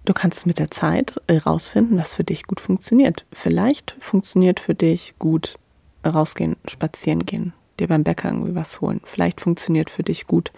Du 0.04 0.14
kannst 0.14 0.46
mit 0.46 0.58
der 0.58 0.70
Zeit 0.70 1.20
herausfinden, 1.28 1.96
was 1.96 2.14
für 2.14 2.24
dich 2.24 2.44
gut 2.44 2.60
funktioniert. 2.60 3.24
Vielleicht 3.32 3.96
funktioniert 4.00 4.58
für 4.58 4.74
dich 4.74 5.14
gut 5.20 5.58
rausgehen, 6.04 6.56
spazieren 6.66 7.24
gehen, 7.24 7.52
dir 7.78 7.86
beim 7.86 8.02
Bäcker 8.02 8.30
irgendwie 8.30 8.56
was 8.56 8.80
holen. 8.80 9.00
Vielleicht 9.04 9.40
funktioniert 9.40 9.90
für 9.90 10.02
dich 10.02 10.26
gut 10.26 10.50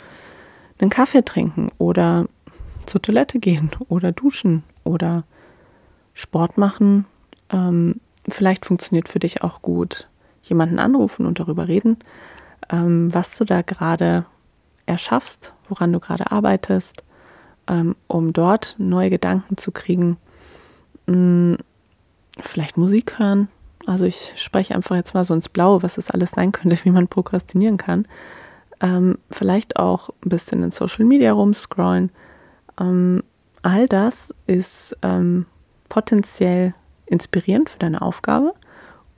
einen 0.78 0.88
Kaffee 0.88 1.22
trinken 1.22 1.70
oder 1.76 2.26
zur 2.86 3.02
Toilette 3.02 3.38
gehen 3.38 3.70
oder 3.88 4.12
duschen 4.12 4.62
oder 4.84 5.24
Sport 6.12 6.58
machen. 6.58 7.06
Ähm, 7.50 8.00
vielleicht 8.28 8.66
funktioniert 8.66 9.08
für 9.08 9.18
dich 9.18 9.42
auch 9.42 9.62
gut 9.62 10.08
jemanden 10.42 10.78
anrufen 10.78 11.26
und 11.26 11.40
darüber 11.40 11.68
reden, 11.68 11.98
ähm, 12.70 13.12
was 13.12 13.36
du 13.38 13.44
da 13.44 13.62
gerade 13.62 14.26
erschaffst, 14.86 15.54
woran 15.68 15.92
du 15.92 16.00
gerade 16.00 16.30
arbeitest 16.30 17.02
ähm, 17.68 17.96
um 18.06 18.32
dort 18.32 18.76
neue 18.78 19.10
Gedanken 19.10 19.56
zu 19.56 19.72
kriegen. 19.72 20.16
Hm, 21.06 21.58
vielleicht 22.40 22.76
Musik 22.76 23.18
hören. 23.18 23.48
Also 23.86 24.06
ich 24.06 24.32
spreche 24.36 24.74
einfach 24.74 24.96
jetzt 24.96 25.14
mal 25.14 25.24
so 25.24 25.34
ins 25.34 25.48
Blaue, 25.48 25.82
was 25.82 25.98
es 25.98 26.10
alles 26.10 26.32
sein 26.32 26.52
könnte, 26.52 26.78
wie 26.84 26.90
man 26.90 27.08
prokrastinieren 27.08 27.76
kann. 27.76 28.06
Ähm, 28.80 29.18
vielleicht 29.30 29.76
auch 29.76 30.10
ein 30.24 30.28
bisschen 30.28 30.62
in 30.62 30.70
Social 30.70 31.04
Media 31.04 31.32
rumscrollen. 31.32 32.10
Ähm, 32.78 33.22
all 33.62 33.88
das 33.88 34.32
ist 34.46 34.96
ähm, 35.02 35.46
potenziell 35.88 36.74
inspirierend 37.06 37.70
für 37.70 37.78
deine 37.78 38.02
Aufgabe. 38.02 38.54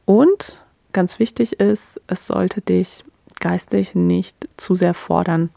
Und 0.04 0.64
ganz 0.92 1.18
wichtig 1.18 1.60
ist, 1.60 2.00
es 2.06 2.26
sollte 2.26 2.60
dich 2.60 3.04
geistig 3.40 3.94
nicht 3.94 4.36
zu 4.56 4.74
sehr 4.74 4.94
fordern. 4.94 5.50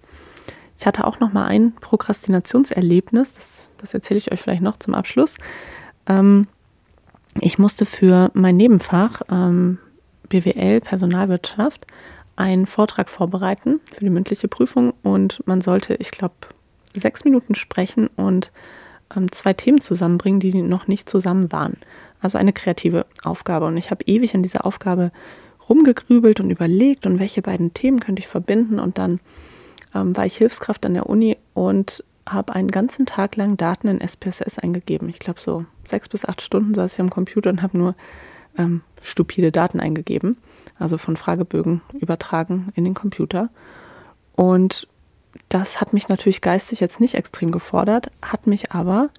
Ich 0.78 0.88
hatte 0.88 1.06
auch 1.06 1.20
noch 1.20 1.34
mal 1.34 1.46
ein 1.46 1.74
Prokrastinationserlebnis, 1.76 3.34
das, 3.34 3.72
das 3.78 3.94
erzähle 3.94 4.18
ich 4.18 4.32
euch 4.32 4.42
vielleicht 4.42 4.62
noch 4.62 4.78
zum 4.78 4.96
Abschluss. 4.96 5.36
Ähm, 6.08 6.48
ich 7.42 7.60
musste 7.60 7.86
für 7.86 8.32
mein 8.34 8.58
Nebenfach 8.58 9.22
ähm, 9.30 9.78
BWL 10.30 10.82
Personalwirtschaft 10.82 11.86
einen 12.36 12.66
Vortrag 12.66 13.10
vorbereiten 13.10 13.82
für 13.84 14.00
die 14.00 14.10
mündliche 14.10 14.48
Prüfung 14.48 14.94
und 15.04 15.46
man 15.46 15.62
sollte, 15.62 15.96
ich 15.96 16.12
glaube, 16.12 16.36
sechs 16.94 17.24
Minuten 17.24 17.56
sprechen 17.56 18.08
und 18.16 18.52
ähm, 19.16 19.32
zwei 19.32 19.54
Themen 19.54 19.82
zusammenbringen, 19.82 20.40
die 20.40 20.54
noch 20.62 20.88
nicht 20.88 21.10
zusammen 21.10 21.52
waren. 21.52 21.78
Also 22.22 22.38
eine 22.38 22.54
kreative 22.54 23.06
Aufgabe. 23.24 23.66
Und 23.66 23.78
ich 23.78 23.92
habe 23.92 24.04
ewig 24.06 24.36
an 24.36 24.44
dieser 24.44 24.66
Aufgabe 24.66 25.12
rumgegrübelt 25.68 26.40
und 26.40 26.50
überlegt 26.50 27.06
und 27.06 27.20
welche 27.20 27.42
beiden 27.42 27.74
Themen 27.74 28.00
könnte 28.00 28.22
ich 28.22 28.28
verbinden 28.28 28.80
und 28.80 28.98
dann 28.98 29.20
ähm, 29.94 30.16
war 30.18 30.26
ich 30.26 30.38
Hilfskraft 30.38 30.86
an 30.86 30.96
der 30.96 31.08
Uni 31.08 31.38
und 31.54 32.04
habe 32.28 32.54
einen 32.54 32.70
ganzen 32.70 33.06
Tag 33.06 33.36
lang 33.36 33.58
Daten 33.58 33.88
in 33.88 34.02
SPSS 34.02 34.60
eingegeben. 34.60 35.10
Ich 35.10 35.20
glaube, 35.20 35.40
so 35.40 35.66
sechs 35.84 36.10
bis 36.10 36.26
acht 36.26 36.42
Stunden 36.42 36.74
saß 36.74 36.94
ich 36.94 37.00
am 37.00 37.10
Computer 37.10 37.50
und 37.50 37.62
habe 37.62 37.78
nur 37.78 37.96
ähm, 38.58 38.82
stupide 39.02 39.52
Daten 39.52 39.80
eingegeben, 39.80 40.38
also 40.78 40.98
von 40.98 41.18
Fragebögen 41.18 41.82
übertragen 41.94 42.72
in 42.76 42.84
den 42.84 42.94
Computer. 42.94 43.50
Und 44.36 44.88
das 45.50 45.82
hat 45.82 45.94
mich 45.94 46.10
natürlich 46.10 46.42
geistig 46.42 46.80
jetzt 46.80 47.00
nicht 47.00 47.16
extrem 47.16 47.52
gefordert, 47.52 48.12
hat 48.22 48.48
mich 48.48 48.72
aber 48.72 49.10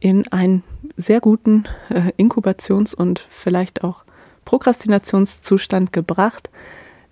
in 0.00 0.26
einen 0.28 0.62
sehr 0.96 1.20
guten 1.20 1.64
äh, 1.88 2.12
Inkubations- 2.16 2.94
und 2.94 3.20
vielleicht 3.30 3.84
auch 3.84 4.04
Prokrastinationszustand 4.44 5.92
gebracht, 5.92 6.50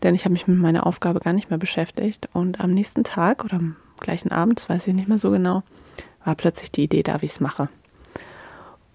denn 0.03 0.15
ich 0.15 0.25
habe 0.25 0.33
mich 0.33 0.49
mit 0.49 0.59
meiner 0.59 0.87
Aufgabe 0.87 1.21
gar 1.21 1.33
nicht 1.33 1.51
mehr 1.51 1.59
beschäftigt. 1.59 2.29
Und 2.33 2.61
am 2.61 2.73
nächsten 2.73 3.05
Tag 3.05 3.45
oder 3.45 3.57
am 3.57 3.77
gleichen 4.01 4.33
Abend, 4.33 4.69
weiß 4.69 4.89
ich 4.89 4.95
nicht 4.95 5.09
mehr 5.09 5.19
so 5.19 5.31
genau, 5.31 5.63
war 6.25 6.35
plötzlich 6.35 6.73
die 6.73 6.85
Idee 6.85 7.03
da, 7.03 7.21
wie 7.21 7.27
ich 7.27 7.33
es 7.33 7.41
mache. 7.41 7.69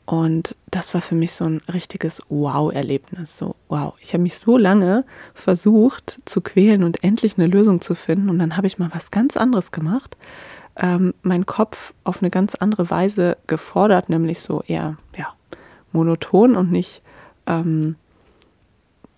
Und 0.05 0.55
das 0.69 0.93
war 0.93 1.01
für 1.01 1.15
mich 1.15 1.33
so 1.33 1.45
ein 1.45 1.61
richtiges 1.71 2.21
Wow-Erlebnis. 2.29 3.37
So, 3.37 3.55
wow, 3.69 3.95
ich 3.99 4.13
habe 4.13 4.21
mich 4.21 4.37
so 4.37 4.57
lange 4.57 5.03
versucht 5.33 6.19
zu 6.25 6.41
quälen 6.41 6.83
und 6.83 7.03
endlich 7.03 7.37
eine 7.37 7.47
Lösung 7.47 7.81
zu 7.81 7.95
finden. 7.95 8.29
Und 8.29 8.37
dann 8.37 8.55
habe 8.55 8.67
ich 8.67 8.77
mal 8.77 8.89
was 8.93 9.09
ganz 9.09 9.35
anderes 9.35 9.71
gemacht. 9.71 10.15
Ähm, 10.75 11.13
meinen 11.23 11.45
Kopf 11.45 11.93
auf 12.03 12.21
eine 12.21 12.29
ganz 12.29 12.53
andere 12.53 12.89
Weise 12.89 13.37
gefordert, 13.47 14.09
nämlich 14.09 14.41
so 14.41 14.61
eher 14.61 14.97
ja, 15.17 15.33
monoton 15.91 16.55
und 16.55 16.71
nicht 16.71 17.01
ähm, 17.47 17.95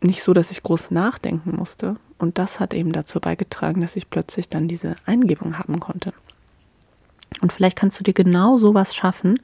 nicht 0.02 0.24
so, 0.24 0.34
dass 0.34 0.52
ich 0.52 0.64
groß 0.64 0.92
nachdenken 0.92 1.56
musste. 1.56 1.98
Und 2.18 2.38
das 2.38 2.60
hat 2.60 2.74
eben 2.74 2.92
dazu 2.92 3.20
beigetragen, 3.20 3.82
dass 3.82 3.96
ich 3.96 4.10
plötzlich 4.10 4.50
dann 4.50 4.68
diese 4.68 4.96
Eingebung 5.06 5.58
haben 5.58 5.80
konnte. 5.80 6.14
Und 7.42 7.52
vielleicht 7.52 7.78
kannst 7.78 8.00
du 8.00 8.04
dir 8.04 8.14
genau 8.14 8.58
sowas 8.58 8.96
schaffen 8.96 9.40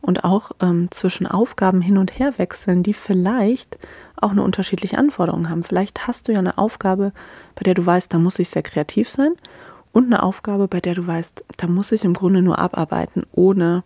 und 0.00 0.24
auch 0.24 0.52
ähm, 0.60 0.88
zwischen 0.90 1.26
Aufgaben 1.26 1.80
hin 1.80 1.98
und 1.98 2.18
her 2.18 2.38
wechseln, 2.38 2.82
die 2.82 2.94
vielleicht 2.94 3.78
auch 4.16 4.30
eine 4.30 4.42
unterschiedliche 4.42 4.98
Anforderung 4.98 5.48
haben. 5.48 5.62
Vielleicht 5.62 6.06
hast 6.06 6.28
du 6.28 6.32
ja 6.32 6.38
eine 6.38 6.58
Aufgabe, 6.58 7.12
bei 7.54 7.62
der 7.62 7.74
du 7.74 7.84
weißt, 7.84 8.12
da 8.12 8.18
muss 8.18 8.38
ich 8.38 8.48
sehr 8.48 8.62
kreativ 8.62 9.10
sein 9.10 9.32
und 9.92 10.06
eine 10.06 10.22
Aufgabe, 10.22 10.68
bei 10.68 10.80
der 10.80 10.94
du 10.94 11.06
weißt, 11.06 11.44
da 11.56 11.66
muss 11.66 11.92
ich 11.92 12.04
im 12.04 12.14
Grunde 12.14 12.42
nur 12.42 12.58
abarbeiten, 12.58 13.24
ohne 13.32 13.84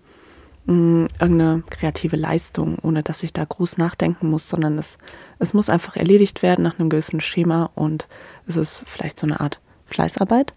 mh, 0.67 1.09
irgendeine 1.21 1.63
kreative 1.71 2.17
Leistung, 2.17 2.79
ohne 2.83 3.03
dass 3.03 3.23
ich 3.23 3.33
da 3.33 3.45
groß 3.45 3.79
nachdenken 3.79 4.31
muss, 4.31 4.49
sondern 4.49 4.79
es, 4.79 4.99
es 5.39 5.55
muss 5.55 5.69
einfach 5.69 5.97
erledigt 5.97 6.43
werden 6.43 6.63
nach 6.63 6.79
einem 6.79 6.91
gewissen 6.91 7.21
Schema 7.21 7.71
und 7.75 8.09
es 8.47 8.57
ist 8.57 8.85
vielleicht 8.87 9.19
so 9.19 9.27
eine 9.27 9.41
Art 9.41 9.61
Fleißarbeit. 9.87 10.53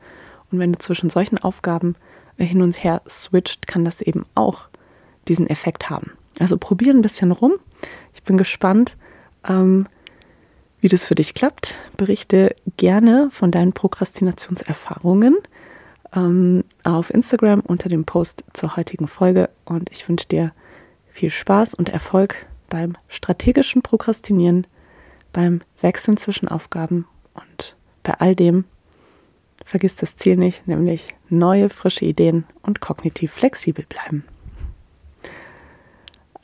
Und 0.51 0.59
wenn 0.59 0.73
du 0.73 0.79
zwischen 0.79 1.09
solchen 1.09 1.37
Aufgaben 1.37 1.95
äh, 2.37 2.45
hin 2.45 2.61
und 2.61 2.83
her 2.83 3.01
switcht, 3.07 3.67
kann 3.67 3.85
das 3.85 4.01
eben 4.01 4.25
auch 4.35 4.69
diesen 5.27 5.47
Effekt 5.47 5.89
haben. 5.89 6.11
Also 6.39 6.57
probier 6.57 6.93
ein 6.93 7.01
bisschen 7.01 7.31
rum. 7.31 7.53
Ich 8.13 8.23
bin 8.23 8.37
gespannt, 8.37 8.97
ähm, 9.47 9.87
wie 10.81 10.87
das 10.87 11.05
für 11.05 11.15
dich 11.15 11.33
klappt. 11.33 11.75
Berichte 11.97 12.55
gerne 12.77 13.29
von 13.31 13.51
deinen 13.51 13.73
Prokrastinationserfahrungen 13.73 15.37
ähm, 16.15 16.63
auf 16.83 17.09
Instagram 17.09 17.61
unter 17.61 17.89
dem 17.89 18.05
Post 18.05 18.43
zur 18.53 18.75
heutigen 18.75 19.07
Folge 19.07 19.49
und 19.65 19.89
ich 19.91 20.07
wünsche 20.07 20.27
dir 20.27 20.51
viel 21.09 21.29
Spaß 21.29 21.75
und 21.75 21.89
Erfolg 21.89 22.45
beim 22.69 22.97
strategischen 23.07 23.81
Prokrastinieren, 23.81 24.67
beim 25.31 25.61
Wechseln 25.81 26.17
zwischen 26.17 26.47
Aufgaben 26.47 27.07
und 27.33 27.75
bei 28.03 28.13
all 28.19 28.35
dem 28.35 28.65
vergiss 29.63 29.95
das 29.95 30.15
Ziel 30.15 30.37
nicht, 30.37 30.67
nämlich 30.67 31.15
neue, 31.29 31.69
frische 31.69 32.05
Ideen 32.05 32.45
und 32.61 32.81
kognitiv 32.81 33.31
flexibel 33.31 33.85
bleiben. 33.87 34.23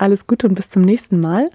Alles 0.02 0.26
Gute 0.26 0.48
und 0.48 0.56
bis 0.56 0.68
zum 0.68 0.82
nächsten 0.82 1.20
Mal. 1.20 1.52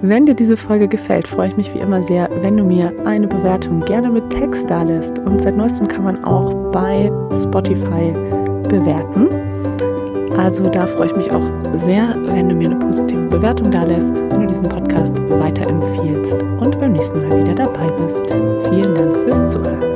Wenn 0.00 0.26
dir 0.26 0.34
diese 0.34 0.56
Folge 0.56 0.88
gefällt, 0.88 1.28
freue 1.28 1.46
ich 1.46 1.56
mich 1.56 1.72
wie 1.72 1.78
immer 1.78 2.02
sehr, 2.02 2.28
wenn 2.40 2.56
du 2.56 2.64
mir 2.64 2.92
eine 3.04 3.28
Bewertung 3.28 3.84
gerne 3.84 4.10
mit 4.10 4.30
Text 4.30 4.68
da 4.68 4.82
lässt. 4.82 5.20
Und 5.20 5.40
seit 5.40 5.56
neuestem 5.56 5.86
kann 5.86 6.02
man 6.02 6.24
auch 6.24 6.72
bei 6.72 7.12
Spotify 7.32 8.12
bewerten. 8.68 9.28
Also 10.36 10.68
da 10.68 10.88
freue 10.88 11.06
ich 11.06 11.14
mich 11.14 11.30
auch 11.30 11.48
sehr, 11.74 12.16
wenn 12.24 12.48
du 12.48 12.56
mir 12.56 12.68
eine 12.68 12.80
positive 12.80 13.28
Bewertung 13.28 13.70
da 13.70 13.84
lässt, 13.84 14.16
wenn 14.16 14.40
du 14.40 14.46
diesen 14.48 14.68
Podcast 14.68 15.14
weiterempfiehlst 15.28 16.42
und 16.58 16.80
beim 16.80 16.94
nächsten 16.94 17.28
Mal 17.28 17.42
wieder 17.42 17.54
dabei 17.54 17.88
bist. 17.92 18.26
Vielen 18.70 18.94
Dank 18.96 19.16
fürs 19.18 19.52
Zuhören. 19.52 19.91